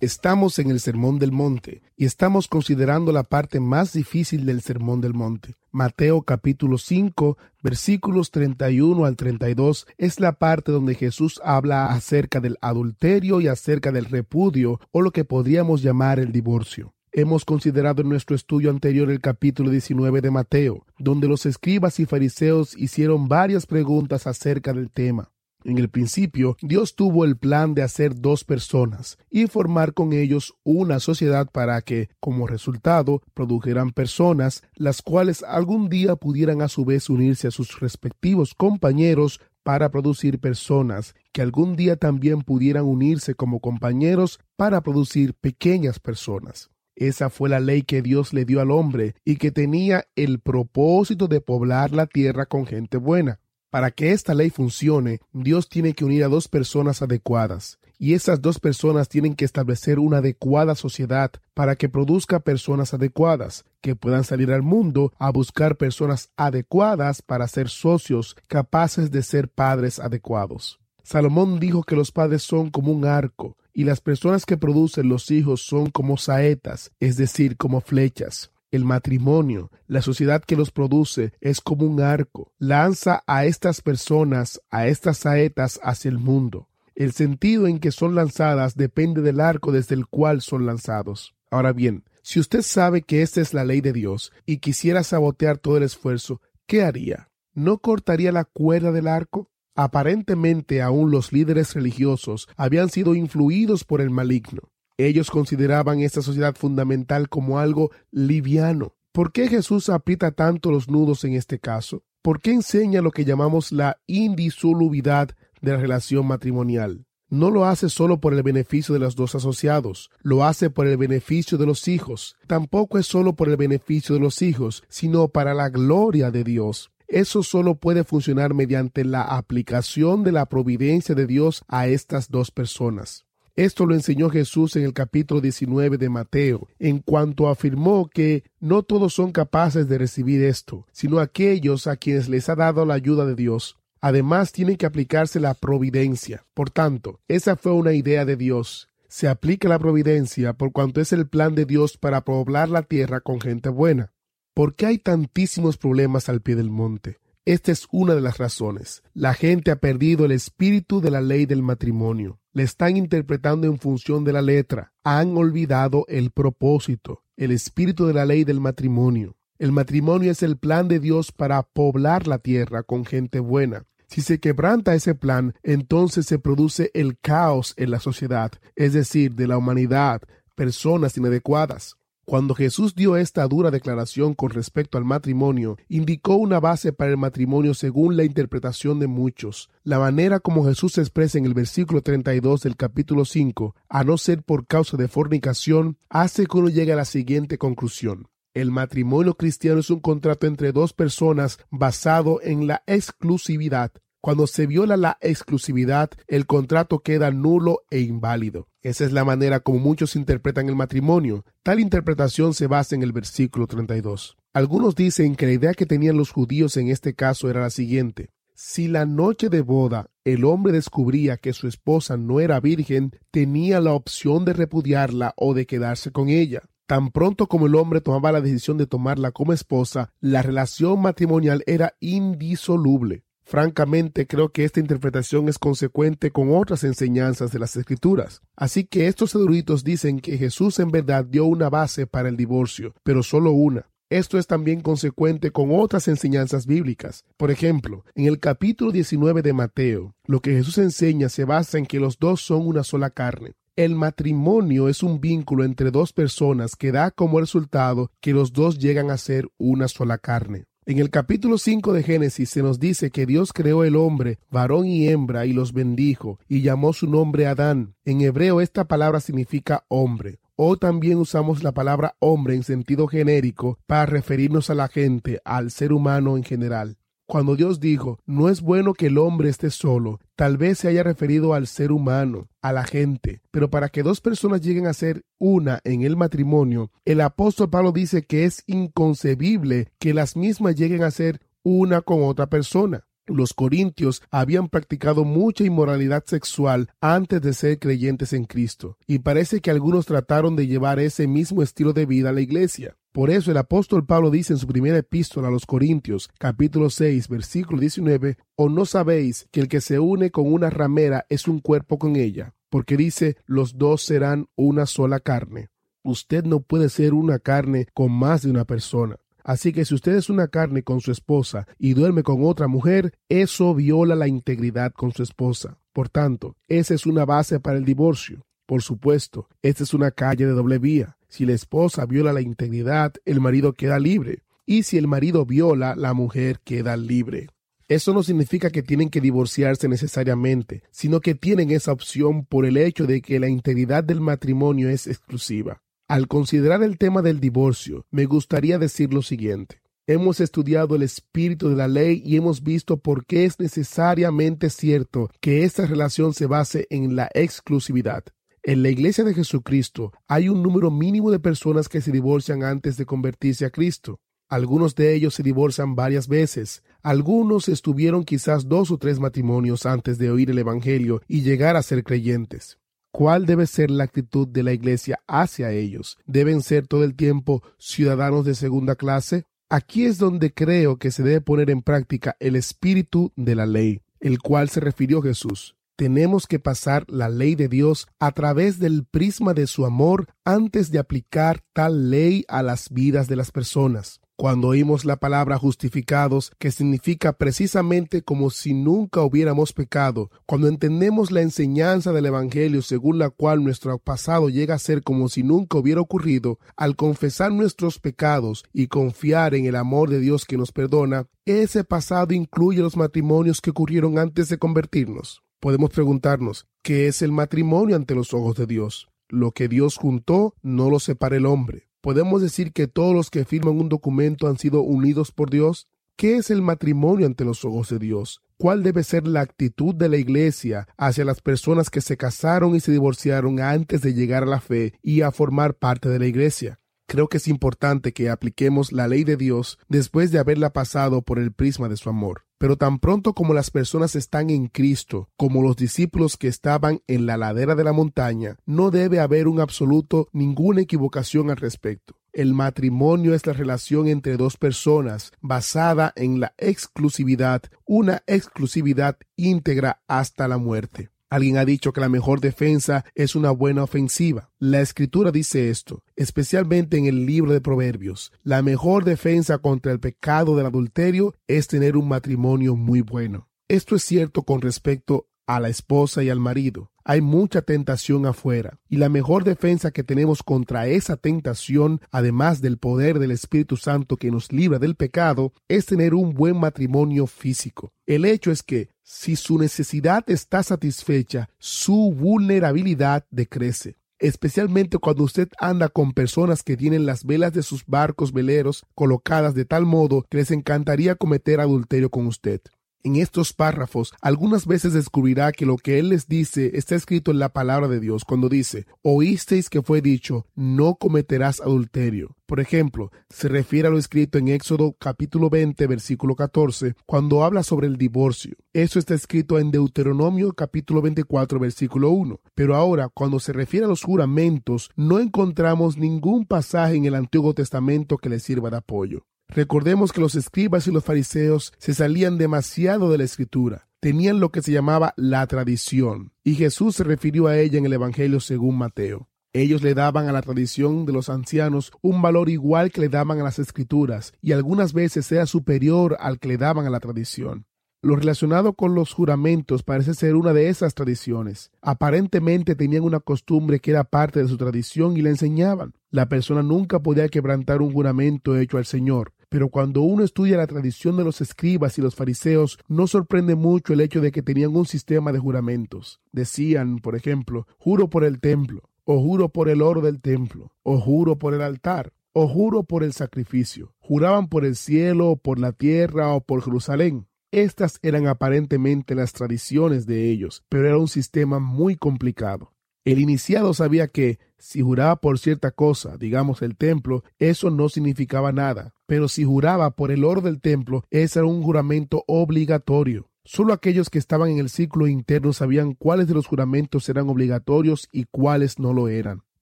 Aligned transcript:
Estamos 0.00 0.58
en 0.58 0.70
el 0.70 0.80
Sermón 0.80 1.18
del 1.18 1.30
Monte 1.30 1.82
y 1.94 2.06
estamos 2.06 2.48
considerando 2.48 3.12
la 3.12 3.22
parte 3.22 3.60
más 3.60 3.92
difícil 3.92 4.46
del 4.46 4.62
Sermón 4.62 5.02
del 5.02 5.12
Monte. 5.12 5.56
Mateo 5.72 6.22
capítulo 6.22 6.78
5 6.78 7.36
versículos 7.62 8.30
31 8.30 9.04
al 9.04 9.16
32 9.16 9.86
es 9.98 10.18
la 10.18 10.32
parte 10.32 10.72
donde 10.72 10.94
Jesús 10.94 11.38
habla 11.44 11.92
acerca 11.92 12.40
del 12.40 12.56
adulterio 12.62 13.42
y 13.42 13.48
acerca 13.48 13.92
del 13.92 14.06
repudio 14.06 14.80
o 14.90 15.02
lo 15.02 15.10
que 15.10 15.26
podríamos 15.26 15.82
llamar 15.82 16.18
el 16.18 16.32
divorcio. 16.32 16.94
Hemos 17.12 17.44
considerado 17.44 18.00
en 18.00 18.08
nuestro 18.08 18.34
estudio 18.34 18.70
anterior 18.70 19.10
el 19.10 19.20
capítulo 19.20 19.68
19 19.68 20.22
de 20.22 20.30
Mateo, 20.30 20.86
donde 20.98 21.28
los 21.28 21.44
escribas 21.44 22.00
y 22.00 22.06
fariseos 22.06 22.74
hicieron 22.74 23.28
varias 23.28 23.66
preguntas 23.66 24.26
acerca 24.26 24.72
del 24.72 24.90
tema. 24.90 25.30
En 25.62 25.76
el 25.78 25.90
principio, 25.90 26.56
Dios 26.62 26.94
tuvo 26.94 27.24
el 27.24 27.36
plan 27.36 27.74
de 27.74 27.82
hacer 27.82 28.14
dos 28.18 28.44
personas 28.44 29.18
y 29.30 29.46
formar 29.46 29.92
con 29.92 30.12
ellos 30.12 30.54
una 30.64 31.00
sociedad 31.00 31.48
para 31.50 31.82
que, 31.82 32.08
como 32.18 32.46
resultado, 32.46 33.22
produjeran 33.34 33.90
personas, 33.90 34.62
las 34.74 35.02
cuales 35.02 35.42
algún 35.42 35.88
día 35.88 36.16
pudieran 36.16 36.62
a 36.62 36.68
su 36.68 36.84
vez 36.84 37.10
unirse 37.10 37.48
a 37.48 37.50
sus 37.50 37.80
respectivos 37.80 38.54
compañeros 38.54 39.40
para 39.62 39.90
producir 39.90 40.38
personas 40.38 41.14
que 41.32 41.42
algún 41.42 41.76
día 41.76 41.96
también 41.96 42.40
pudieran 42.40 42.84
unirse 42.84 43.34
como 43.34 43.60
compañeros 43.60 44.40
para 44.56 44.80
producir 44.80 45.34
pequeñas 45.34 46.00
personas. 46.00 46.70
Esa 46.96 47.30
fue 47.30 47.48
la 47.48 47.60
ley 47.60 47.82
que 47.82 48.02
Dios 48.02 48.32
le 48.32 48.44
dio 48.44 48.60
al 48.60 48.70
hombre 48.70 49.14
y 49.24 49.36
que 49.36 49.50
tenía 49.50 50.04
el 50.16 50.40
propósito 50.40 51.28
de 51.28 51.40
poblar 51.40 51.92
la 51.92 52.06
tierra 52.06 52.46
con 52.46 52.66
gente 52.66 52.96
buena. 52.96 53.40
Para 53.70 53.92
que 53.92 54.10
esta 54.10 54.34
ley 54.34 54.50
funcione, 54.50 55.20
Dios 55.32 55.68
tiene 55.68 55.94
que 55.94 56.04
unir 56.04 56.24
a 56.24 56.28
dos 56.28 56.48
personas 56.48 57.02
adecuadas, 57.02 57.78
y 58.00 58.14
esas 58.14 58.42
dos 58.42 58.58
personas 58.58 59.08
tienen 59.08 59.36
que 59.36 59.44
establecer 59.44 60.00
una 60.00 60.18
adecuada 60.18 60.74
sociedad 60.74 61.30
para 61.54 61.76
que 61.76 61.88
produzca 61.88 62.40
personas 62.40 62.94
adecuadas, 62.94 63.64
que 63.80 63.94
puedan 63.94 64.24
salir 64.24 64.50
al 64.50 64.62
mundo 64.62 65.12
a 65.18 65.30
buscar 65.30 65.76
personas 65.76 66.30
adecuadas 66.36 67.22
para 67.22 67.46
ser 67.46 67.68
socios 67.68 68.36
capaces 68.48 69.12
de 69.12 69.22
ser 69.22 69.48
padres 69.48 70.00
adecuados. 70.00 70.80
Salomón 71.04 71.60
dijo 71.60 71.84
que 71.84 71.94
los 71.94 72.10
padres 72.10 72.42
son 72.42 72.70
como 72.70 72.90
un 72.90 73.04
arco, 73.04 73.56
y 73.72 73.84
las 73.84 74.00
personas 74.00 74.46
que 74.46 74.56
producen 74.56 75.08
los 75.08 75.30
hijos 75.30 75.62
son 75.62 75.90
como 75.90 76.16
saetas, 76.16 76.90
es 76.98 77.16
decir, 77.16 77.56
como 77.56 77.80
flechas. 77.80 78.50
El 78.70 78.84
matrimonio, 78.84 79.70
la 79.88 80.00
sociedad 80.00 80.44
que 80.44 80.56
los 80.56 80.70
produce, 80.70 81.32
es 81.40 81.60
como 81.60 81.86
un 81.86 82.00
arco. 82.00 82.52
Lanza 82.58 83.24
a 83.26 83.44
estas 83.44 83.80
personas, 83.80 84.60
a 84.70 84.86
estas 84.86 85.18
saetas 85.18 85.80
hacia 85.82 86.08
el 86.08 86.18
mundo. 86.18 86.68
El 86.94 87.12
sentido 87.12 87.66
en 87.66 87.80
que 87.80 87.90
son 87.90 88.14
lanzadas 88.14 88.76
depende 88.76 89.22
del 89.22 89.40
arco 89.40 89.72
desde 89.72 89.94
el 89.96 90.06
cual 90.06 90.40
son 90.40 90.66
lanzados. 90.66 91.34
Ahora 91.50 91.72
bien, 91.72 92.04
si 92.22 92.38
usted 92.38 92.62
sabe 92.62 93.02
que 93.02 93.22
esta 93.22 93.40
es 93.40 93.54
la 93.54 93.64
ley 93.64 93.80
de 93.80 93.92
Dios 93.92 94.32
y 94.46 94.58
quisiera 94.58 95.02
sabotear 95.02 95.58
todo 95.58 95.76
el 95.78 95.82
esfuerzo, 95.82 96.40
¿qué 96.66 96.82
haría? 96.82 97.30
¿No 97.54 97.78
cortaría 97.78 98.30
la 98.30 98.44
cuerda 98.44 98.92
del 98.92 99.08
arco? 99.08 99.50
Aparentemente 99.74 100.82
aún 100.82 101.10
los 101.10 101.32
líderes 101.32 101.74
religiosos 101.74 102.48
habían 102.56 102.90
sido 102.90 103.14
influidos 103.14 103.84
por 103.84 104.00
el 104.00 104.10
maligno. 104.10 104.70
Ellos 105.06 105.30
consideraban 105.30 106.00
esta 106.00 106.22
sociedad 106.22 106.54
fundamental 106.54 107.28
como 107.28 107.58
algo 107.58 107.90
liviano. 108.10 108.94
¿Por 109.12 109.32
qué 109.32 109.48
Jesús 109.48 109.88
aprieta 109.88 110.32
tanto 110.32 110.70
los 110.70 110.88
nudos 110.88 111.24
en 111.24 111.34
este 111.34 111.58
caso? 111.58 112.02
¿Por 112.22 112.40
qué 112.40 112.52
enseña 112.52 113.00
lo 113.00 113.10
que 113.10 113.24
llamamos 113.24 113.72
la 113.72 113.98
indisolubilidad 114.06 115.30
de 115.60 115.72
la 115.72 115.78
relación 115.78 116.26
matrimonial? 116.26 117.06
No 117.30 117.50
lo 117.50 117.64
hace 117.64 117.88
solo 117.88 118.20
por 118.20 118.34
el 118.34 118.42
beneficio 118.42 118.92
de 118.92 118.98
los 118.98 119.14
dos 119.14 119.34
asociados, 119.36 120.10
lo 120.20 120.44
hace 120.44 120.68
por 120.68 120.86
el 120.86 120.96
beneficio 120.96 121.58
de 121.58 121.66
los 121.66 121.86
hijos. 121.86 122.36
Tampoco 122.46 122.98
es 122.98 123.06
solo 123.06 123.36
por 123.36 123.48
el 123.48 123.56
beneficio 123.56 124.16
de 124.16 124.20
los 124.20 124.42
hijos, 124.42 124.82
sino 124.88 125.28
para 125.28 125.54
la 125.54 125.68
gloria 125.68 126.30
de 126.30 126.42
Dios. 126.44 126.90
Eso 127.06 127.42
solo 127.42 127.76
puede 127.76 128.04
funcionar 128.04 128.52
mediante 128.52 129.04
la 129.04 129.22
aplicación 129.22 130.24
de 130.24 130.32
la 130.32 130.46
providencia 130.46 131.14
de 131.14 131.26
Dios 131.26 131.64
a 131.68 131.86
estas 131.86 132.30
dos 132.30 132.50
personas. 132.50 133.26
Esto 133.56 133.86
lo 133.86 133.94
enseñó 133.94 134.30
Jesús 134.30 134.76
en 134.76 134.84
el 134.84 134.92
capítulo 134.92 135.40
19 135.40 135.98
de 135.98 136.08
Mateo, 136.08 136.68
en 136.78 137.00
cuanto 137.00 137.48
afirmó 137.48 138.08
que 138.08 138.44
no 138.60 138.82
todos 138.82 139.14
son 139.14 139.32
capaces 139.32 139.88
de 139.88 139.98
recibir 139.98 140.42
esto, 140.42 140.86
sino 140.92 141.18
aquellos 141.18 141.86
a 141.86 141.96
quienes 141.96 142.28
les 142.28 142.48
ha 142.48 142.54
dado 142.54 142.84
la 142.86 142.94
ayuda 142.94 143.26
de 143.26 143.34
Dios. 143.34 143.76
Además, 144.00 144.52
tiene 144.52 144.76
que 144.76 144.86
aplicarse 144.86 145.40
la 145.40 145.54
providencia. 145.54 146.46
Por 146.54 146.70
tanto, 146.70 147.20
esa 147.28 147.56
fue 147.56 147.72
una 147.72 147.92
idea 147.92 148.24
de 148.24 148.36
Dios. 148.36 148.88
Se 149.08 149.28
aplica 149.28 149.68
la 149.68 149.78
providencia 149.78 150.54
por 150.54 150.72
cuanto 150.72 151.00
es 151.00 151.12
el 151.12 151.28
plan 151.28 151.54
de 151.54 151.66
Dios 151.66 151.98
para 151.98 152.24
poblar 152.24 152.68
la 152.68 152.82
tierra 152.82 153.20
con 153.20 153.40
gente 153.40 153.68
buena. 153.68 154.12
¿Por 154.54 154.74
qué 154.74 154.86
hay 154.86 154.98
tantísimos 154.98 155.76
problemas 155.76 156.28
al 156.28 156.40
pie 156.40 156.56
del 156.56 156.70
monte? 156.70 157.18
Esta 157.44 157.72
es 157.72 157.86
una 157.90 158.14
de 158.14 158.20
las 158.20 158.38
razones. 158.38 159.02
La 159.12 159.34
gente 159.34 159.70
ha 159.70 159.76
perdido 159.76 160.24
el 160.24 160.32
espíritu 160.32 161.00
de 161.00 161.10
la 161.10 161.20
ley 161.20 161.46
del 161.46 161.62
matrimonio. 161.62 162.39
Le 162.52 162.62
están 162.64 162.96
interpretando 162.96 163.66
en 163.66 163.78
función 163.78 164.24
de 164.24 164.32
la 164.32 164.42
letra. 164.42 164.92
Han 165.04 165.36
olvidado 165.36 166.04
el 166.08 166.30
propósito, 166.30 167.22
el 167.36 167.52
espíritu 167.52 168.06
de 168.06 168.14
la 168.14 168.24
ley 168.24 168.44
del 168.44 168.60
matrimonio. 168.60 169.36
El 169.58 169.72
matrimonio 169.72 170.32
es 170.32 170.42
el 170.42 170.56
plan 170.56 170.88
de 170.88 171.00
Dios 171.00 171.32
para 171.32 171.62
poblar 171.62 172.26
la 172.26 172.38
tierra 172.38 172.82
con 172.82 173.04
gente 173.04 173.40
buena. 173.40 173.84
Si 174.08 174.22
se 174.22 174.40
quebranta 174.40 174.94
ese 174.94 175.14
plan, 175.14 175.54
entonces 175.62 176.26
se 176.26 176.40
produce 176.40 176.90
el 176.94 177.18
caos 177.20 177.74
en 177.76 177.92
la 177.92 178.00
sociedad, 178.00 178.50
es 178.74 178.94
decir, 178.94 179.36
de 179.36 179.46
la 179.46 179.56
humanidad, 179.56 180.22
personas 180.56 181.16
inadecuadas. 181.16 181.99
Cuando 182.24 182.54
Jesús 182.54 182.94
dio 182.94 183.16
esta 183.16 183.46
dura 183.48 183.70
declaración 183.70 184.34
con 184.34 184.50
respecto 184.50 184.98
al 184.98 185.04
matrimonio, 185.04 185.76
indicó 185.88 186.36
una 186.36 186.60
base 186.60 186.92
para 186.92 187.10
el 187.10 187.16
matrimonio 187.16 187.74
según 187.74 188.16
la 188.16 188.24
interpretación 188.24 189.00
de 189.00 189.08
muchos. 189.08 189.68
La 189.82 189.98
manera 189.98 190.38
como 190.38 190.64
Jesús 190.64 190.92
se 190.92 191.00
expresa 191.00 191.38
en 191.38 191.46
el 191.46 191.54
versículo 191.54 192.02
32 192.02 192.62
del 192.62 192.76
capítulo 192.76 193.24
5, 193.24 193.74
a 193.88 194.04
no 194.04 194.16
ser 194.16 194.42
por 194.42 194.66
causa 194.66 194.96
de 194.96 195.08
fornicación, 195.08 195.96
hace 196.08 196.46
que 196.46 196.56
uno 196.56 196.68
llegue 196.68 196.92
a 196.92 196.96
la 196.96 197.04
siguiente 197.04 197.58
conclusión. 197.58 198.28
El 198.54 198.70
matrimonio 198.70 199.34
cristiano 199.34 199.80
es 199.80 199.90
un 199.90 200.00
contrato 200.00 200.46
entre 200.46 200.72
dos 200.72 200.92
personas 200.92 201.58
basado 201.70 202.40
en 202.42 202.66
la 202.66 202.82
exclusividad. 202.86 203.92
Cuando 204.20 204.46
se 204.46 204.66
viola 204.66 204.98
la 204.98 205.16
exclusividad, 205.22 206.10
el 206.28 206.46
contrato 206.46 206.98
queda 206.98 207.30
nulo 207.30 207.84
e 207.90 208.00
inválido. 208.00 208.68
Esa 208.82 209.06
es 209.06 209.12
la 209.12 209.24
manera 209.24 209.60
como 209.60 209.78
muchos 209.78 210.14
interpretan 210.14 210.68
el 210.68 210.76
matrimonio. 210.76 211.46
Tal 211.62 211.80
interpretación 211.80 212.52
se 212.52 212.66
basa 212.66 212.94
en 212.94 213.02
el 213.02 213.12
versículo 213.12 213.66
32. 213.66 214.36
Algunos 214.52 214.94
dicen 214.94 215.36
que 215.36 215.46
la 215.46 215.52
idea 215.52 215.72
que 215.72 215.86
tenían 215.86 216.18
los 216.18 216.32
judíos 216.32 216.76
en 216.76 216.88
este 216.88 217.14
caso 217.14 217.48
era 217.48 217.60
la 217.60 217.70
siguiente. 217.70 218.28
Si 218.54 218.88
la 218.88 219.06
noche 219.06 219.48
de 219.48 219.62
boda 219.62 220.10
el 220.22 220.44
hombre 220.44 220.74
descubría 220.74 221.38
que 221.38 221.54
su 221.54 221.66
esposa 221.66 222.18
no 222.18 222.40
era 222.40 222.60
virgen, 222.60 223.12
tenía 223.30 223.80
la 223.80 223.94
opción 223.94 224.44
de 224.44 224.52
repudiarla 224.52 225.32
o 225.36 225.54
de 225.54 225.66
quedarse 225.66 226.12
con 226.12 226.28
ella. 226.28 226.60
Tan 226.86 227.10
pronto 227.10 227.46
como 227.46 227.68
el 227.68 227.74
hombre 227.74 228.02
tomaba 228.02 228.32
la 228.32 228.42
decisión 228.42 228.76
de 228.76 228.86
tomarla 228.86 229.32
como 229.32 229.54
esposa, 229.54 230.12
la 230.20 230.42
relación 230.42 231.00
matrimonial 231.00 231.62
era 231.66 231.94
indisoluble. 232.00 233.24
Francamente, 233.50 234.28
creo 234.28 234.50
que 234.50 234.62
esta 234.62 234.78
interpretación 234.78 235.48
es 235.48 235.58
consecuente 235.58 236.30
con 236.30 236.54
otras 236.54 236.84
enseñanzas 236.84 237.50
de 237.50 237.58
las 237.58 237.74
Escrituras. 237.74 238.42
Así 238.54 238.84
que 238.84 239.08
estos 239.08 239.34
eruditos 239.34 239.82
dicen 239.82 240.20
que 240.20 240.38
Jesús 240.38 240.78
en 240.78 240.92
verdad 240.92 241.24
dio 241.24 241.46
una 241.46 241.68
base 241.68 242.06
para 242.06 242.28
el 242.28 242.36
divorcio, 242.36 242.94
pero 243.02 243.24
solo 243.24 243.50
una. 243.50 243.90
Esto 244.08 244.38
es 244.38 244.46
también 244.46 244.82
consecuente 244.82 245.50
con 245.50 245.70
otras 245.72 246.06
enseñanzas 246.06 246.64
bíblicas. 246.64 247.24
Por 247.36 247.50
ejemplo, 247.50 248.04
en 248.14 248.26
el 248.26 248.38
capítulo 248.38 248.92
19 248.92 249.42
de 249.42 249.52
Mateo, 249.52 250.14
lo 250.26 250.38
que 250.38 250.52
Jesús 250.52 250.78
enseña 250.78 251.28
se 251.28 251.44
basa 251.44 251.76
en 251.76 251.86
que 251.86 251.98
los 251.98 252.20
dos 252.20 252.40
son 252.42 252.64
una 252.64 252.84
sola 252.84 253.10
carne. 253.10 253.54
El 253.74 253.96
matrimonio 253.96 254.88
es 254.88 255.02
un 255.02 255.20
vínculo 255.20 255.64
entre 255.64 255.90
dos 255.90 256.12
personas 256.12 256.76
que 256.76 256.92
da 256.92 257.10
como 257.10 257.40
resultado 257.40 258.12
que 258.20 258.32
los 258.32 258.52
dos 258.52 258.78
llegan 258.78 259.10
a 259.10 259.18
ser 259.18 259.48
una 259.58 259.88
sola 259.88 260.18
carne. 260.18 260.66
En 260.86 260.98
el 260.98 261.10
capítulo 261.10 261.58
5 261.58 261.92
de 261.92 262.02
Génesis 262.02 262.48
se 262.48 262.62
nos 262.62 262.80
dice 262.80 263.10
que 263.10 263.26
Dios 263.26 263.52
creó 263.52 263.84
el 263.84 263.96
hombre, 263.96 264.38
varón 264.50 264.86
y 264.86 265.08
hembra, 265.08 265.44
y 265.44 265.52
los 265.52 265.74
bendijo, 265.74 266.38
y 266.48 266.62
llamó 266.62 266.94
su 266.94 267.06
nombre 267.06 267.46
Adán. 267.46 267.94
En 268.06 268.22
hebreo 268.22 268.62
esta 268.62 268.88
palabra 268.88 269.20
significa 269.20 269.84
hombre. 269.88 270.40
O 270.56 270.78
también 270.78 271.18
usamos 271.18 271.62
la 271.62 271.72
palabra 271.72 272.16
hombre 272.18 272.54
en 272.54 272.62
sentido 272.62 273.08
genérico 273.08 273.78
para 273.86 274.06
referirnos 274.06 274.70
a 274.70 274.74
la 274.74 274.88
gente, 274.88 275.40
al 275.44 275.70
ser 275.70 275.92
humano 275.92 276.38
en 276.38 276.44
general. 276.44 276.96
Cuando 277.30 277.54
Dios 277.54 277.78
dijo, 277.78 278.18
no 278.26 278.48
es 278.48 278.60
bueno 278.60 278.92
que 278.92 279.06
el 279.06 279.16
hombre 279.16 279.50
esté 279.50 279.70
solo, 279.70 280.18
tal 280.34 280.56
vez 280.56 280.78
se 280.78 280.88
haya 280.88 281.04
referido 281.04 281.54
al 281.54 281.68
ser 281.68 281.92
humano, 281.92 282.48
a 282.60 282.72
la 282.72 282.82
gente, 282.82 283.40
pero 283.52 283.70
para 283.70 283.88
que 283.88 284.02
dos 284.02 284.20
personas 284.20 284.62
lleguen 284.62 284.88
a 284.88 284.92
ser 284.94 285.22
una 285.38 285.78
en 285.84 286.02
el 286.02 286.16
matrimonio, 286.16 286.90
el 287.04 287.20
apóstol 287.20 287.70
Pablo 287.70 287.92
dice 287.92 288.22
que 288.22 288.46
es 288.46 288.64
inconcebible 288.66 289.92
que 290.00 290.12
las 290.12 290.34
mismas 290.34 290.74
lleguen 290.74 291.04
a 291.04 291.12
ser 291.12 291.40
una 291.62 292.00
con 292.00 292.24
otra 292.24 292.48
persona. 292.48 293.06
Los 293.30 293.54
corintios 293.54 294.22
habían 294.30 294.68
practicado 294.68 295.24
mucha 295.24 295.64
inmoralidad 295.64 296.24
sexual 296.26 296.90
antes 297.00 297.40
de 297.40 297.52
ser 297.54 297.78
creyentes 297.78 298.32
en 298.32 298.44
Cristo, 298.44 298.98
y 299.06 299.20
parece 299.20 299.60
que 299.60 299.70
algunos 299.70 300.06
trataron 300.06 300.56
de 300.56 300.66
llevar 300.66 300.98
ese 300.98 301.28
mismo 301.28 301.62
estilo 301.62 301.92
de 301.92 302.06
vida 302.06 302.30
a 302.30 302.32
la 302.32 302.40
iglesia. 302.40 302.96
Por 303.12 303.30
eso 303.30 303.50
el 303.50 303.56
apóstol 303.56 304.04
Pablo 304.04 304.30
dice 304.30 304.52
en 304.52 304.58
su 304.58 304.66
primera 304.66 304.98
epístola 304.98 305.48
a 305.48 305.50
los 305.50 305.64
Corintios, 305.64 306.28
capítulo 306.38 306.90
6, 306.90 307.28
versículo 307.28 307.80
19, 307.80 308.36
¿O 308.56 308.68
no 308.68 308.84
sabéis 308.84 309.46
que 309.50 309.60
el 309.60 309.68
que 309.68 309.80
se 309.80 309.98
une 309.98 310.30
con 310.30 310.52
una 310.52 310.68
ramera 310.68 311.24
es 311.28 311.46
un 311.46 311.60
cuerpo 311.60 311.98
con 311.98 312.16
ella? 312.16 312.54
Porque 312.68 312.96
dice, 312.96 313.36
los 313.46 313.78
dos 313.78 314.02
serán 314.02 314.46
una 314.56 314.86
sola 314.86 315.20
carne. 315.20 315.68
Usted 316.02 316.44
no 316.44 316.60
puede 316.60 316.88
ser 316.88 317.14
una 317.14 317.38
carne 317.38 317.86
con 317.94 318.12
más 318.12 318.42
de 318.42 318.50
una 318.50 318.64
persona. 318.64 319.16
Así 319.44 319.72
que 319.72 319.84
si 319.84 319.94
usted 319.94 320.14
es 320.14 320.30
una 320.30 320.48
carne 320.48 320.82
con 320.82 321.00
su 321.00 321.10
esposa 321.12 321.66
y 321.78 321.94
duerme 321.94 322.22
con 322.22 322.44
otra 322.44 322.68
mujer, 322.68 323.12
eso 323.28 323.74
viola 323.74 324.14
la 324.14 324.28
integridad 324.28 324.92
con 324.92 325.12
su 325.12 325.22
esposa. 325.22 325.78
Por 325.92 326.08
tanto, 326.08 326.56
esa 326.68 326.94
es 326.94 327.06
una 327.06 327.24
base 327.24 327.60
para 327.60 327.78
el 327.78 327.84
divorcio. 327.84 328.46
Por 328.66 328.82
supuesto, 328.82 329.48
esta 329.62 329.82
es 329.82 329.94
una 329.94 330.12
calle 330.12 330.46
de 330.46 330.52
doble 330.52 330.78
vía. 330.78 331.16
Si 331.28 331.44
la 331.44 331.54
esposa 331.54 332.06
viola 332.06 332.32
la 332.32 332.40
integridad, 332.40 333.14
el 333.24 333.40
marido 333.40 333.72
queda 333.72 333.98
libre. 333.98 334.42
Y 334.64 334.84
si 334.84 334.98
el 334.98 335.08
marido 335.08 335.44
viola, 335.44 335.96
la 335.96 336.14
mujer 336.14 336.60
queda 336.62 336.96
libre. 336.96 337.48
Eso 337.88 338.14
no 338.14 338.22
significa 338.22 338.70
que 338.70 338.84
tienen 338.84 339.10
que 339.10 339.20
divorciarse 339.20 339.88
necesariamente, 339.88 340.84
sino 340.92 341.20
que 341.20 341.34
tienen 341.34 341.72
esa 341.72 341.90
opción 341.90 342.44
por 342.44 342.64
el 342.64 342.76
hecho 342.76 343.04
de 343.04 343.20
que 343.20 343.40
la 343.40 343.48
integridad 343.48 344.04
del 344.04 344.20
matrimonio 344.20 344.88
es 344.88 345.08
exclusiva. 345.08 345.82
Al 346.10 346.26
considerar 346.26 346.82
el 346.82 346.98
tema 346.98 347.22
del 347.22 347.38
divorcio, 347.38 348.04
me 348.10 348.24
gustaría 348.24 348.80
decir 348.80 349.14
lo 349.14 349.22
siguiente. 349.22 349.80
Hemos 350.08 350.40
estudiado 350.40 350.96
el 350.96 351.04
espíritu 351.04 351.68
de 351.68 351.76
la 351.76 351.86
ley 351.86 352.20
y 352.26 352.34
hemos 352.34 352.64
visto 352.64 352.96
por 352.96 353.24
qué 353.26 353.44
es 353.44 353.60
necesariamente 353.60 354.70
cierto 354.70 355.30
que 355.40 355.62
esta 355.62 355.86
relación 355.86 356.34
se 356.34 356.46
base 356.46 356.88
en 356.90 357.14
la 357.14 357.30
exclusividad. 357.32 358.24
En 358.64 358.82
la 358.82 358.88
iglesia 358.88 359.22
de 359.22 359.34
Jesucristo 359.34 360.12
hay 360.26 360.48
un 360.48 360.64
número 360.64 360.90
mínimo 360.90 361.30
de 361.30 361.38
personas 361.38 361.88
que 361.88 362.00
se 362.00 362.10
divorcian 362.10 362.64
antes 362.64 362.96
de 362.96 363.06
convertirse 363.06 363.64
a 363.64 363.70
Cristo. 363.70 364.18
Algunos 364.48 364.96
de 364.96 365.14
ellos 365.14 365.34
se 365.34 365.44
divorcian 365.44 365.94
varias 365.94 366.26
veces. 366.26 366.82
Algunos 367.02 367.68
estuvieron 367.68 368.24
quizás 368.24 368.66
dos 368.66 368.90
o 368.90 368.98
tres 368.98 369.20
matrimonios 369.20 369.86
antes 369.86 370.18
de 370.18 370.32
oír 370.32 370.50
el 370.50 370.58
Evangelio 370.58 371.22
y 371.28 371.42
llegar 371.42 371.76
a 371.76 371.84
ser 371.84 372.02
creyentes. 372.02 372.79
¿Cuál 373.12 373.44
debe 373.44 373.66
ser 373.66 373.90
la 373.90 374.04
actitud 374.04 374.46
de 374.46 374.62
la 374.62 374.72
Iglesia 374.72 375.20
hacia 375.26 375.72
ellos? 375.72 376.16
¿Deben 376.26 376.62
ser 376.62 376.86
todo 376.86 377.02
el 377.02 377.16
tiempo 377.16 377.62
ciudadanos 377.76 378.44
de 378.44 378.54
segunda 378.54 378.94
clase? 378.94 379.46
Aquí 379.68 380.04
es 380.04 380.18
donde 380.18 380.52
creo 380.52 380.96
que 380.96 381.10
se 381.10 381.22
debe 381.22 381.40
poner 381.40 381.70
en 381.70 381.82
práctica 381.82 382.36
el 382.38 382.54
espíritu 382.56 383.32
de 383.36 383.54
la 383.56 383.66
ley, 383.66 384.00
el 384.20 384.38
cual 384.40 384.68
se 384.68 384.80
refirió 384.80 385.22
Jesús. 385.22 385.76
Tenemos 385.96 386.46
que 386.46 386.58
pasar 386.58 387.04
la 387.08 387.28
ley 387.28 387.56
de 387.56 387.68
Dios 387.68 388.06
a 388.18 388.32
través 388.32 388.78
del 388.78 389.04
prisma 389.04 389.54
de 389.54 389.66
su 389.66 389.84
amor 389.84 390.28
antes 390.44 390.90
de 390.90 390.98
aplicar 390.98 391.62
tal 391.72 392.10
ley 392.10 392.44
a 392.48 392.62
las 392.62 392.90
vidas 392.90 393.28
de 393.28 393.36
las 393.36 393.50
personas. 393.50 394.20
Cuando 394.40 394.68
oímos 394.68 395.04
la 395.04 395.16
palabra 395.16 395.58
justificados, 395.58 396.50
que 396.58 396.70
significa 396.70 397.34
precisamente 397.34 398.22
como 398.22 398.48
si 398.48 398.72
nunca 398.72 399.20
hubiéramos 399.20 399.74
pecado, 399.74 400.30
cuando 400.46 400.66
entendemos 400.66 401.30
la 401.30 401.42
enseñanza 401.42 402.10
del 402.14 402.24
Evangelio 402.24 402.80
según 402.80 403.18
la 403.18 403.28
cual 403.28 403.62
nuestro 403.62 403.98
pasado 403.98 404.48
llega 404.48 404.76
a 404.76 404.78
ser 404.78 405.02
como 405.02 405.28
si 405.28 405.42
nunca 405.42 405.76
hubiera 405.76 406.00
ocurrido, 406.00 406.58
al 406.78 406.96
confesar 406.96 407.52
nuestros 407.52 407.98
pecados 407.98 408.64
y 408.72 408.86
confiar 408.86 409.54
en 409.54 409.66
el 409.66 409.76
amor 409.76 410.08
de 410.08 410.20
Dios 410.20 410.46
que 410.46 410.56
nos 410.56 410.72
perdona, 410.72 411.26
ese 411.44 411.84
pasado 411.84 412.32
incluye 412.32 412.80
los 412.80 412.96
matrimonios 412.96 413.60
que 413.60 413.72
ocurrieron 413.72 414.18
antes 414.18 414.48
de 414.48 414.56
convertirnos. 414.56 415.42
Podemos 415.60 415.90
preguntarnos, 415.90 416.66
¿qué 416.82 417.08
es 417.08 417.20
el 417.20 417.30
matrimonio 417.30 417.94
ante 417.94 418.14
los 418.14 418.32
ojos 418.32 418.56
de 418.56 418.64
Dios? 418.64 419.10
Lo 419.28 419.50
que 419.50 419.68
Dios 419.68 419.98
juntó 419.98 420.54
no 420.62 420.88
lo 420.88 420.98
separa 420.98 421.36
el 421.36 421.44
hombre. 421.44 421.89
¿Podemos 422.00 422.40
decir 422.40 422.72
que 422.72 422.88
todos 422.88 423.14
los 423.14 423.28
que 423.28 423.44
firman 423.44 423.78
un 423.78 423.90
documento 423.90 424.46
han 424.46 424.56
sido 424.56 424.80
unidos 424.80 425.32
por 425.32 425.50
Dios? 425.50 425.86
¿Qué 426.16 426.36
es 426.36 426.50
el 426.50 426.62
matrimonio 426.62 427.26
ante 427.26 427.44
los 427.44 427.62
ojos 427.66 427.90
de 427.90 427.98
Dios? 427.98 428.40
¿Cuál 428.56 428.82
debe 428.82 429.04
ser 429.04 429.26
la 429.26 429.42
actitud 429.42 429.94
de 429.94 430.08
la 430.08 430.16
Iglesia 430.16 430.88
hacia 430.96 431.26
las 431.26 431.42
personas 431.42 431.90
que 431.90 432.00
se 432.00 432.16
casaron 432.16 432.74
y 432.74 432.80
se 432.80 432.92
divorciaron 432.92 433.60
antes 433.60 434.00
de 434.00 434.14
llegar 434.14 434.44
a 434.44 434.46
la 434.46 434.60
fe 434.60 434.94
y 435.02 435.20
a 435.20 435.30
formar 435.30 435.74
parte 435.74 436.08
de 436.08 436.18
la 436.18 436.26
Iglesia? 436.26 436.80
Creo 437.06 437.28
que 437.28 437.36
es 437.36 437.48
importante 437.48 438.12
que 438.12 438.30
apliquemos 438.30 438.92
la 438.92 439.06
ley 439.06 439.24
de 439.24 439.36
Dios 439.36 439.78
después 439.88 440.30
de 440.30 440.38
haberla 440.38 440.72
pasado 440.72 441.20
por 441.20 441.38
el 441.38 441.52
prisma 441.52 441.90
de 441.90 441.98
su 441.98 442.08
amor. 442.08 442.46
Pero 442.60 442.76
tan 442.76 442.98
pronto 442.98 443.32
como 443.32 443.54
las 443.54 443.70
personas 443.70 444.14
están 444.14 444.50
en 444.50 444.66
Cristo, 444.66 445.30
como 445.38 445.62
los 445.62 445.76
discípulos 445.76 446.36
que 446.36 446.46
estaban 446.46 447.00
en 447.06 447.24
la 447.24 447.38
ladera 447.38 447.74
de 447.74 447.84
la 447.84 447.94
montaña, 447.94 448.58
no 448.66 448.90
debe 448.90 449.18
haber 449.18 449.48
un 449.48 449.60
absoluto 449.60 450.28
ninguna 450.34 450.82
equivocación 450.82 451.48
al 451.48 451.56
respecto. 451.56 452.16
El 452.34 452.52
matrimonio 452.52 453.34
es 453.34 453.46
la 453.46 453.54
relación 453.54 454.08
entre 454.08 454.36
dos 454.36 454.58
personas 454.58 455.32
basada 455.40 456.12
en 456.16 456.38
la 456.38 456.52
exclusividad, 456.58 457.62
una 457.86 458.22
exclusividad 458.26 459.16
íntegra 459.36 460.02
hasta 460.06 460.46
la 460.46 460.58
muerte. 460.58 461.08
Alguien 461.30 461.58
ha 461.58 461.64
dicho 461.64 461.92
que 461.92 462.00
la 462.00 462.08
mejor 462.08 462.40
defensa 462.40 463.04
es 463.14 463.36
una 463.36 463.52
buena 463.52 463.84
ofensiva. 463.84 464.50
La 464.58 464.80
escritura 464.80 465.30
dice 465.30 465.70
esto, 465.70 466.02
especialmente 466.16 466.98
en 466.98 467.06
el 467.06 467.24
libro 467.24 467.52
de 467.52 467.60
Proverbios. 467.60 468.32
La 468.42 468.62
mejor 468.62 469.04
defensa 469.04 469.58
contra 469.58 469.92
el 469.92 470.00
pecado 470.00 470.56
del 470.56 470.66
adulterio 470.66 471.36
es 471.46 471.68
tener 471.68 471.96
un 471.96 472.08
matrimonio 472.08 472.74
muy 472.74 473.00
bueno. 473.00 473.48
Esto 473.68 473.94
es 473.94 474.02
cierto 474.02 474.42
con 474.42 474.60
respecto 474.60 475.28
a 475.46 475.60
la 475.60 475.68
esposa 475.68 476.24
y 476.24 476.30
al 476.30 476.40
marido. 476.40 476.90
Hay 477.04 477.20
mucha 477.20 477.62
tentación 477.62 478.26
afuera, 478.26 478.78
y 478.88 478.98
la 478.98 479.08
mejor 479.08 479.42
defensa 479.42 479.90
que 479.90 480.04
tenemos 480.04 480.42
contra 480.42 480.86
esa 480.86 481.16
tentación, 481.16 482.00
además 482.10 482.60
del 482.60 482.78
poder 482.78 483.18
del 483.18 483.30
Espíritu 483.30 483.76
Santo 483.76 484.16
que 484.16 484.30
nos 484.30 484.52
libra 484.52 484.78
del 484.78 484.96
pecado, 484.96 485.52
es 485.66 485.86
tener 485.86 486.14
un 486.14 486.34
buen 486.34 486.58
matrimonio 486.58 487.26
físico. 487.26 487.92
El 488.06 488.24
hecho 488.24 488.52
es 488.52 488.62
que 488.62 488.90
si 489.12 489.34
su 489.34 489.58
necesidad 489.58 490.22
está 490.30 490.62
satisfecha, 490.62 491.50
su 491.58 492.14
vulnerabilidad 492.16 493.26
decrece 493.30 493.96
especialmente 494.20 494.98
cuando 494.98 495.24
usted 495.24 495.48
anda 495.58 495.88
con 495.88 496.12
personas 496.12 496.62
que 496.62 496.76
tienen 496.76 497.06
las 497.06 497.24
velas 497.24 497.52
de 497.54 497.62
sus 497.62 497.86
barcos 497.86 498.32
veleros 498.32 498.84
colocadas 498.94 499.54
de 499.54 499.64
tal 499.64 499.86
modo 499.86 500.26
que 500.28 500.36
les 500.36 500.50
encantaría 500.50 501.14
cometer 501.14 501.58
adulterio 501.58 502.10
con 502.10 502.26
usted. 502.26 502.60
En 503.02 503.16
estos 503.16 503.54
párrafos, 503.54 504.12
algunas 504.20 504.66
veces 504.66 504.92
descubrirá 504.92 505.52
que 505.52 505.64
lo 505.64 505.78
que 505.78 505.98
él 505.98 506.10
les 506.10 506.28
dice 506.28 506.72
está 506.74 506.96
escrito 506.96 507.30
en 507.30 507.38
la 507.38 507.48
palabra 507.48 507.88
de 507.88 507.98
Dios 507.98 508.24
cuando 508.24 508.50
dice, 508.50 508.84
oísteis 509.00 509.70
que 509.70 509.80
fue 509.80 510.02
dicho, 510.02 510.44
no 510.54 510.96
cometerás 510.96 511.62
adulterio. 511.62 512.36
Por 512.44 512.60
ejemplo, 512.60 513.10
se 513.30 513.48
refiere 513.48 513.88
a 513.88 513.90
lo 513.90 513.96
escrito 513.96 514.36
en 514.36 514.48
Éxodo 514.48 514.94
capítulo 514.98 515.48
20, 515.48 515.86
versículo 515.86 516.34
14, 516.34 516.94
cuando 517.06 517.42
habla 517.42 517.62
sobre 517.62 517.86
el 517.86 517.96
divorcio. 517.96 518.56
Eso 518.74 518.98
está 518.98 519.14
escrito 519.14 519.58
en 519.58 519.70
Deuteronomio 519.70 520.52
capítulo 520.52 521.00
24, 521.00 521.58
versículo 521.58 522.10
1. 522.10 522.38
Pero 522.54 522.76
ahora, 522.76 523.08
cuando 523.08 523.40
se 523.40 523.54
refiere 523.54 523.86
a 523.86 523.88
los 523.88 524.02
juramentos, 524.02 524.90
no 524.94 525.20
encontramos 525.20 525.96
ningún 525.96 526.44
pasaje 526.44 526.96
en 526.96 527.06
el 527.06 527.14
Antiguo 527.14 527.54
Testamento 527.54 528.18
que 528.18 528.28
le 528.28 528.40
sirva 528.40 528.68
de 528.68 528.76
apoyo. 528.76 529.24
Recordemos 529.52 530.12
que 530.12 530.20
los 530.20 530.36
escribas 530.36 530.86
y 530.86 530.92
los 530.92 531.04
fariseos 531.04 531.72
se 531.78 531.92
salían 531.92 532.38
demasiado 532.38 533.10
de 533.10 533.18
la 533.18 533.24
escritura. 533.24 533.88
Tenían 533.98 534.38
lo 534.38 534.50
que 534.50 534.62
se 534.62 534.70
llamaba 534.70 535.12
la 535.16 535.44
tradición, 535.48 536.32
y 536.44 536.54
Jesús 536.54 536.94
se 536.94 537.04
refirió 537.04 537.48
a 537.48 537.58
ella 537.58 537.78
en 537.78 537.84
el 537.84 537.92
Evangelio 537.92 538.38
según 538.38 538.78
Mateo. 538.78 539.28
Ellos 539.52 539.82
le 539.82 539.94
daban 539.94 540.28
a 540.28 540.32
la 540.32 540.40
tradición 540.40 541.04
de 541.04 541.12
los 541.12 541.28
ancianos 541.28 541.90
un 542.00 542.22
valor 542.22 542.48
igual 542.48 542.92
que 542.92 543.00
le 543.00 543.08
daban 543.08 543.40
a 543.40 543.42
las 543.42 543.58
escrituras, 543.58 544.32
y 544.40 544.52
algunas 544.52 544.92
veces 544.92 545.30
era 545.32 545.46
superior 545.46 546.16
al 546.20 546.38
que 546.38 546.46
le 546.46 546.56
daban 546.56 546.86
a 546.86 546.90
la 546.90 547.00
tradición. 547.00 547.66
Lo 548.02 548.14
relacionado 548.14 548.74
con 548.74 548.94
los 548.94 549.12
juramentos 549.12 549.82
parece 549.82 550.14
ser 550.14 550.36
una 550.36 550.52
de 550.52 550.68
esas 550.68 550.94
tradiciones. 550.94 551.72
Aparentemente 551.82 552.76
tenían 552.76 553.02
una 553.02 553.18
costumbre 553.18 553.80
que 553.80 553.90
era 553.90 554.04
parte 554.04 554.40
de 554.40 554.48
su 554.48 554.56
tradición 554.56 555.16
y 555.16 555.22
la 555.22 555.28
enseñaban. 555.30 555.94
La 556.10 556.28
persona 556.28 556.62
nunca 556.62 557.00
podía 557.00 557.28
quebrantar 557.28 557.82
un 557.82 557.92
juramento 557.92 558.56
hecho 558.56 558.78
al 558.78 558.86
Señor. 558.86 559.32
Pero 559.50 559.68
cuando 559.68 560.02
uno 560.02 560.22
estudia 560.22 560.56
la 560.56 560.68
tradición 560.68 561.16
de 561.16 561.24
los 561.24 561.40
escribas 561.40 561.98
y 561.98 562.02
los 562.02 562.14
fariseos, 562.14 562.78
no 562.86 563.08
sorprende 563.08 563.56
mucho 563.56 563.92
el 563.92 564.00
hecho 564.00 564.20
de 564.20 564.30
que 564.30 564.42
tenían 564.42 564.76
un 564.76 564.86
sistema 564.86 565.32
de 565.32 565.40
juramentos. 565.40 566.20
Decían, 566.30 567.00
por 567.00 567.16
ejemplo, 567.16 567.66
juro 567.76 568.08
por 568.08 568.22
el 568.22 568.38
templo, 568.38 568.88
o 569.02 569.20
juro 569.20 569.48
por 569.48 569.68
el 569.68 569.82
oro 569.82 570.02
del 570.02 570.20
templo, 570.20 570.72
o 570.84 571.00
juro 571.00 571.36
por 571.36 571.52
el 571.52 571.62
altar, 571.62 572.12
o 572.32 572.46
juro 572.46 572.84
por 572.84 573.02
el 573.02 573.12
sacrificio. 573.12 573.92
Juraban 573.98 574.48
por 574.48 574.64
el 574.64 574.76
cielo, 574.76 575.34
por 575.34 575.58
la 575.58 575.72
tierra 575.72 576.32
o 576.32 576.40
por 576.40 576.62
Jerusalén. 576.62 577.26
Estas 577.50 577.98
eran 578.02 578.28
aparentemente 578.28 579.16
las 579.16 579.32
tradiciones 579.32 580.06
de 580.06 580.30
ellos, 580.30 580.62
pero 580.68 580.86
era 580.86 580.98
un 580.98 581.08
sistema 581.08 581.58
muy 581.58 581.96
complicado. 581.96 582.72
El 583.04 583.18
iniciado 583.18 583.72
sabía 583.72 584.08
que, 584.08 584.38
si 584.58 584.82
juraba 584.82 585.16
por 585.16 585.38
cierta 585.38 585.70
cosa, 585.70 586.18
digamos 586.18 586.60
el 586.60 586.76
templo, 586.76 587.24
eso 587.38 587.70
no 587.70 587.88
significaba 587.88 588.52
nada, 588.52 588.92
pero 589.06 589.26
si 589.28 589.44
juraba 589.44 589.92
por 589.92 590.10
el 590.10 590.22
oro 590.22 590.42
del 590.42 590.60
templo, 590.60 591.04
ese 591.10 591.38
era 591.38 591.46
un 591.48 591.62
juramento 591.62 592.24
obligatorio. 592.26 593.30
Solo 593.42 593.72
aquellos 593.72 594.10
que 594.10 594.18
estaban 594.18 594.50
en 594.50 594.58
el 594.58 594.68
círculo 594.68 595.06
interno 595.06 595.54
sabían 595.54 595.94
cuáles 595.94 596.28
de 596.28 596.34
los 596.34 596.46
juramentos 596.46 597.08
eran 597.08 597.28
obligatorios 597.30 598.06
y 598.12 598.24
cuáles 598.24 598.78
no 598.78 598.92
lo 598.92 599.08
eran. 599.08 599.42